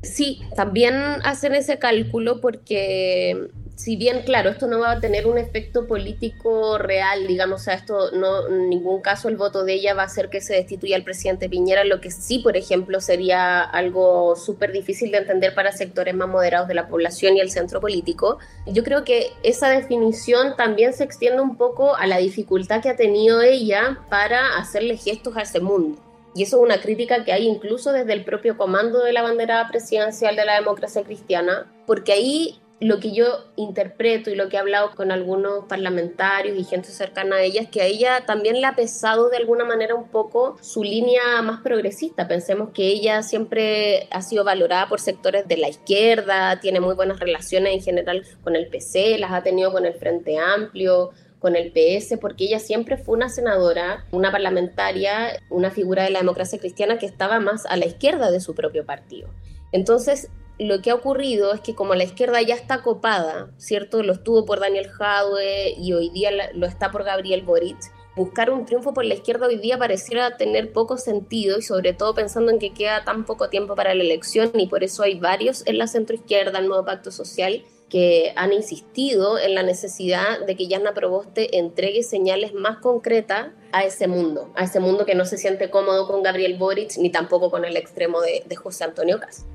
Sí, 0.02 0.42
también 0.56 0.96
hacen 1.24 1.56
ese 1.56 1.80
cálculo 1.80 2.42
porque 2.42 3.50
si 3.76 3.96
bien, 3.96 4.22
claro, 4.22 4.52
esto 4.52 4.68
no 4.68 4.80
va 4.80 4.92
a 4.92 5.00
tener 5.00 5.26
un 5.26 5.38
efecto 5.38 5.88
político 5.88 6.78
real, 6.78 7.26
digamos, 7.28 7.62
o 7.62 7.64
sea, 7.64 7.74
esto 7.74 8.12
no, 8.12 8.48
en 8.48 8.70
ningún 8.70 9.02
caso 9.02 9.30
el 9.30 9.36
voto 9.36 9.64
de 9.64 9.74
ella 9.74 9.96
va 9.96 10.04
a 10.04 10.06
hacer 10.06 10.30
que 10.30 10.42
se 10.42 10.54
destituya 10.54 10.96
al 10.96 11.04
presidente 11.04 11.50
Piñera, 11.50 11.84
lo 11.84 12.00
que 12.00 12.12
sí, 12.12 12.40
por 12.40 12.56
ejemplo, 12.56 13.02
sería 13.02 13.62
algo 13.62 14.36
súper 14.36 14.72
difícil 14.72 15.12
de 15.12 15.18
entender 15.18 15.56
para 15.56 15.72
sectores 15.72 16.14
más 16.14 16.30
moderados 16.30 16.68
de 16.68 16.76
la 16.76 16.88
población 16.88 17.36
y 17.36 17.42
el 17.42 17.50
centro 17.50 17.82
político. 17.82 18.38
Yo 18.68 18.84
creo 18.84 19.04
que 19.04 19.32
esa 19.42 19.70
definición 19.70 20.56
también 20.56 20.94
se 20.94 21.04
extiende 21.04 21.42
un 21.42 21.58
poco 21.58 21.96
a 21.96 22.06
la 22.06 22.18
dificultad 22.18 22.82
que 22.82 22.90
ha 22.90 22.96
tenido 22.96 23.42
ella 23.42 24.00
para 24.10 24.58
hacerle 24.58 24.98
gestos 24.98 25.36
a 25.36 25.42
ese 25.42 25.60
mundo. 25.60 26.00
Y 26.36 26.44
eso 26.44 26.58
es 26.58 26.64
una 26.64 26.82
crítica 26.82 27.24
que 27.24 27.32
hay 27.32 27.48
incluso 27.48 27.92
desde 27.92 28.14
el 28.14 28.24
propio 28.24 28.58
comando 28.58 29.04
de 29.04 29.14
la 29.14 29.22
bandera 29.22 29.68
presidencial 29.70 30.36
de 30.36 30.46
la 30.46 30.56
democracia 30.56 31.04
cristiana, 31.04 31.72
porque 31.86 32.14
ahí 32.14 32.60
lo 32.80 33.00
que 33.00 33.14
yo 33.14 33.46
interpreto 33.56 34.30
y 34.30 34.36
lo 34.36 34.50
que 34.50 34.58
he 34.58 34.60
hablado 34.60 34.92
con 34.92 35.12
algunos 35.12 35.66
parlamentarios 35.66 36.58
y 36.58 36.64
gente 36.64 36.90
cercana 36.90 37.38
a 37.38 37.42
ella 37.42 37.62
es 37.62 37.70
que 37.70 37.82
a 37.82 37.86
ella 37.86 38.26
también 38.26 38.60
le 38.60 38.68
ha 38.68 38.76
pesado 38.76 39.30
de 39.30 39.38
alguna 39.38 39.64
manera 39.64 39.96
un 39.96 40.10
poco 40.10 40.58
su 40.62 40.84
línea 40.84 41.42
más 41.42 41.62
progresista. 41.62 42.28
Pensemos 42.28 42.70
que 42.74 42.88
ella 42.88 43.24
siempre 43.24 44.08
ha 44.12 44.22
sido 44.22 44.44
valorada 44.44 44.90
por 44.90 45.00
sectores 45.00 45.48
de 45.48 45.58
la 45.58 45.70
izquierda, 45.70 46.60
tiene 46.60 46.80
muy 46.80 46.96
buenas 46.96 47.20
relaciones 47.20 47.74
en 47.74 47.82
general 47.82 48.26
con 48.44 48.56
el 48.56 48.68
PC, 48.68 49.18
las 49.18 49.32
ha 49.32 49.44
tenido 49.44 49.72
con 49.72 49.86
el 49.86 49.94
Frente 49.94 50.38
Amplio, 50.38 51.12
con 51.40 51.56
el 51.56 51.72
PS, 51.72 52.18
porque 52.20 52.46
ella 52.46 52.60
siempre 52.60 52.98
fue 52.98 53.16
una 53.16 53.28
senadora, 53.28 54.06
una 54.12 54.32
parlamentaria, 54.32 55.42
una 55.50 55.72
figura 55.72 56.04
de 56.04 56.10
la 56.10 56.20
democracia 56.20 56.58
cristiana 56.58 56.98
que 56.98 57.06
estaba 57.06 57.40
más 57.40 57.66
a 57.66 57.76
la 57.76 57.86
izquierda 57.86 58.32
de 58.32 58.40
su 58.40 58.56
propio 58.56 58.86
partido. 58.86 59.30
Entonces, 59.74 60.30
lo 60.68 60.82
que 60.82 60.92
ha 60.92 60.96
ocurrido 60.96 61.54
es 61.54 61.62
que 61.62 61.76
como 61.76 61.94
la 61.96 62.04
izquierda 62.04 62.42
ya 62.42 62.56
está 62.56 62.82
copada, 62.82 63.50
¿cierto? 63.58 64.02
Lo 64.02 64.14
estuvo 64.14 64.46
por 64.46 64.60
Daniel 64.60 64.90
Jadwe 64.90 65.76
y 65.78 65.94
hoy 65.94 66.10
día 66.10 66.32
lo 66.54 66.66
está 66.66 66.90
por 66.92 67.04
Gabriel 67.04 67.42
Boric. 67.42 67.78
Buscar 68.16 68.52
un 68.52 68.66
triunfo 68.66 68.94
por 68.94 69.04
la 69.04 69.16
izquierda 69.16 69.48
hoy 69.48 69.58
día 69.58 69.78
pareciera 69.78 70.38
tener 70.38 70.72
poco 70.72 70.98
sentido 70.98 71.58
y 71.58 71.64
sobre 71.64 71.94
todo 71.94 72.14
pensando 72.14 72.52
en 72.52 72.60
que 72.60 72.74
queda 72.74 73.04
tan 73.04 73.26
poco 73.26 73.50
tiempo 73.50 73.76
para 73.76 73.94
la 73.96 74.04
elección 74.04 74.52
y 74.54 74.68
por 74.68 74.84
eso 74.84 75.04
hay 75.04 75.20
varios 75.20 75.66
en 75.66 75.80
la 75.80 75.88
centroizquierda, 75.88 76.60
el 76.60 76.68
nuevo 76.68 76.86
pacto 76.86 77.12
social, 77.12 77.64
que 77.90 78.32
han 78.36 78.54
insistido 78.54 79.40
en 79.40 79.56
la 79.56 79.64
necesidad 79.64 80.46
de 80.46 80.56
que 80.56 80.68
Yasna 80.68 80.94
Proboste 80.94 81.58
entregue 81.58 82.04
señales 82.04 82.54
más 82.54 82.78
concretas 82.78 83.50
a 83.72 83.84
ese 83.84 84.08
mundo, 84.08 84.52
a 84.56 84.64
ese 84.64 84.80
mundo 84.80 85.06
que 85.06 85.16
no 85.16 85.26
se 85.26 85.38
siente 85.38 85.70
cómodo 85.70 86.08
con 86.08 86.24
Gabriel 86.24 86.58
Boric 86.58 86.98
ni 86.98 87.10
tampoco 87.10 87.52
con 87.52 87.66
el 87.66 87.76
extremo 87.76 88.22
de, 88.22 88.44
de 88.46 88.56
José 88.56 88.84
Antonio 88.84 89.20
Cas. 89.20 89.46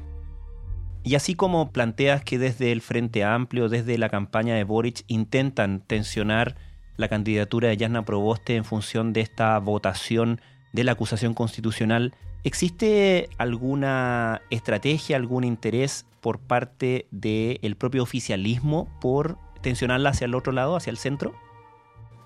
Y 1.09 1.15
así 1.15 1.35
como 1.35 1.73
planteas 1.73 2.23
que 2.23 2.39
desde 2.39 2.71
el 2.71 2.83
Frente 2.83 3.25
Amplio, 3.25 3.71
desde 3.71 3.97
la 3.97 4.11
campaña 4.11 4.57
de 4.57 4.65
Boric, 4.65 5.05
intentan 5.07 5.81
tensionar 5.81 6.57
la 6.99 7.09
candidatura 7.09 7.69
de 7.69 7.79
Yasna 7.79 8.05
Proboste 8.05 8.57
en 8.57 8.67
función 8.67 9.15
de 9.15 9.23
esta 9.23 9.59
votación 9.59 10.43
de 10.75 10.85
la 10.85 10.93
acusación 10.93 11.33
constitucional, 11.33 12.13
¿existe 12.45 13.31
alguna 13.39 14.43
estrategia, 14.51 15.17
algún 15.17 15.45
interés 15.45 16.05
por 16.21 16.41
parte 16.41 17.07
del 17.11 17.75
propio 17.77 18.03
oficialismo 18.03 18.87
por 19.01 19.39
tensionarla 19.63 20.11
hacia 20.11 20.27
el 20.27 20.35
otro 20.35 20.53
lado, 20.53 20.77
hacia 20.77 20.91
el 20.91 20.99
centro? 20.99 21.35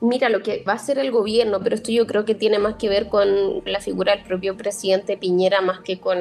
Mira, 0.01 0.29
lo 0.29 0.42
que 0.42 0.64
va 0.66 0.73
a 0.73 0.77
hacer 0.77 0.99
el 0.99 1.12
gobierno, 1.12 1.61
pero 1.62 1.77
esto 1.77 1.92
yo 1.92 2.09
creo 2.09 2.25
que 2.25 2.35
tiene 2.35 2.59
más 2.59 2.75
que 2.75 2.88
ver 2.88 3.07
con 3.07 3.29
la 3.64 3.79
figura 3.79 4.16
del 4.16 4.25
propio 4.25 4.57
presidente 4.57 5.16
Piñera 5.16 5.61
más 5.61 5.79
que 5.83 6.01
con 6.01 6.18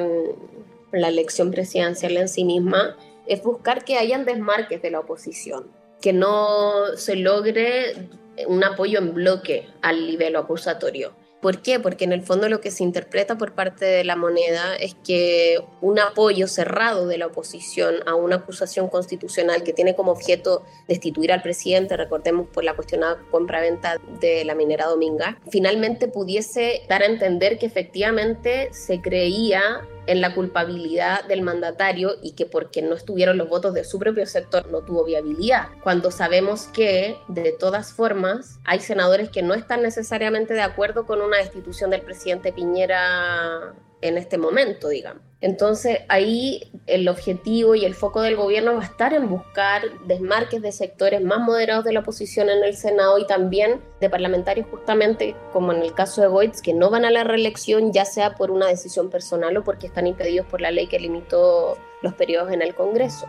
la 0.92 1.08
elección 1.08 1.50
presidencial 1.50 2.16
en 2.16 2.28
sí 2.28 2.44
misma, 2.44 2.96
es 3.26 3.42
buscar 3.42 3.84
que 3.84 3.96
hayan 3.96 4.24
desmarques 4.24 4.82
de 4.82 4.90
la 4.90 5.00
oposición, 5.00 5.70
que 6.00 6.12
no 6.12 6.96
se 6.96 7.16
logre 7.16 8.08
un 8.46 8.64
apoyo 8.64 8.98
en 8.98 9.14
bloque 9.14 9.68
al 9.82 10.06
nivel 10.06 10.36
acusatorio. 10.36 11.14
¿Por 11.42 11.60
qué? 11.60 11.80
Porque 11.80 12.04
en 12.04 12.12
el 12.12 12.22
fondo 12.22 12.48
lo 12.48 12.60
que 12.60 12.70
se 12.70 12.84
interpreta 12.84 13.36
por 13.36 13.52
parte 13.52 13.84
de 13.84 14.04
la 14.04 14.14
moneda 14.14 14.76
es 14.76 14.94
que 15.04 15.58
un 15.80 15.98
apoyo 15.98 16.46
cerrado 16.46 17.08
de 17.08 17.18
la 17.18 17.26
oposición 17.26 17.96
a 18.06 18.14
una 18.14 18.36
acusación 18.36 18.88
constitucional 18.88 19.64
que 19.64 19.72
tiene 19.72 19.96
como 19.96 20.12
objeto 20.12 20.62
destituir 20.86 21.32
al 21.32 21.42
presidente, 21.42 21.96
recordemos 21.96 22.46
por 22.46 22.62
la 22.62 22.76
cuestionada 22.76 23.18
compra-venta 23.32 23.96
de 24.20 24.44
la 24.44 24.54
minera 24.54 24.86
Dominga, 24.86 25.36
finalmente 25.50 26.06
pudiese 26.06 26.82
dar 26.88 27.02
a 27.02 27.06
entender 27.06 27.58
que 27.58 27.66
efectivamente 27.66 28.68
se 28.72 29.00
creía 29.00 29.80
en 30.06 30.20
la 30.20 30.34
culpabilidad 30.34 31.24
del 31.24 31.42
mandatario 31.42 32.16
y 32.22 32.32
que 32.32 32.46
porque 32.46 32.82
no 32.82 32.94
estuvieron 32.94 33.38
los 33.38 33.48
votos 33.48 33.74
de 33.74 33.84
su 33.84 33.98
propio 33.98 34.26
sector 34.26 34.70
no 34.70 34.80
tuvo 34.80 35.04
viabilidad, 35.04 35.68
cuando 35.82 36.10
sabemos 36.10 36.66
que 36.66 37.16
de 37.28 37.52
todas 37.52 37.92
formas 37.92 38.58
hay 38.64 38.80
senadores 38.80 39.30
que 39.30 39.42
no 39.42 39.54
están 39.54 39.82
necesariamente 39.82 40.54
de 40.54 40.62
acuerdo 40.62 41.06
con 41.06 41.20
una 41.20 41.38
destitución 41.38 41.90
del 41.90 42.02
presidente 42.02 42.52
Piñera 42.52 43.74
en 44.02 44.18
este 44.18 44.36
momento, 44.36 44.88
digamos. 44.88 45.22
Entonces 45.40 46.00
ahí 46.08 46.70
el 46.86 47.08
objetivo 47.08 47.74
y 47.74 47.84
el 47.84 47.94
foco 47.94 48.22
del 48.22 48.36
gobierno 48.36 48.74
va 48.74 48.82
a 48.82 48.84
estar 48.84 49.12
en 49.12 49.28
buscar 49.28 49.82
desmarques 50.06 50.62
de 50.62 50.70
sectores 50.70 51.20
más 51.20 51.40
moderados 51.40 51.84
de 51.84 51.92
la 51.92 52.00
oposición 52.00 52.48
en 52.48 52.62
el 52.62 52.76
Senado 52.76 53.18
y 53.18 53.26
también 53.26 53.80
de 54.00 54.08
parlamentarios 54.08 54.68
justamente 54.70 55.34
como 55.52 55.72
en 55.72 55.82
el 55.82 55.94
caso 55.94 56.20
de 56.20 56.28
Goitz 56.28 56.62
que 56.62 56.74
no 56.74 56.90
van 56.90 57.04
a 57.04 57.10
la 57.10 57.24
reelección 57.24 57.92
ya 57.92 58.04
sea 58.04 58.36
por 58.36 58.52
una 58.52 58.68
decisión 58.68 59.10
personal 59.10 59.56
o 59.56 59.64
porque 59.64 59.88
están 59.88 60.06
impedidos 60.06 60.46
por 60.46 60.60
la 60.60 60.70
ley 60.70 60.86
que 60.86 61.00
limitó 61.00 61.76
los 62.02 62.14
periodos 62.14 62.52
en 62.52 62.62
el 62.62 62.74
Congreso. 62.76 63.26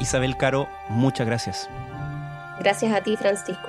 Isabel 0.00 0.36
Caro, 0.36 0.68
muchas 0.88 1.26
gracias. 1.26 1.68
Gracias 2.58 2.92
a 2.92 3.02
ti, 3.02 3.16
Francisco. 3.16 3.68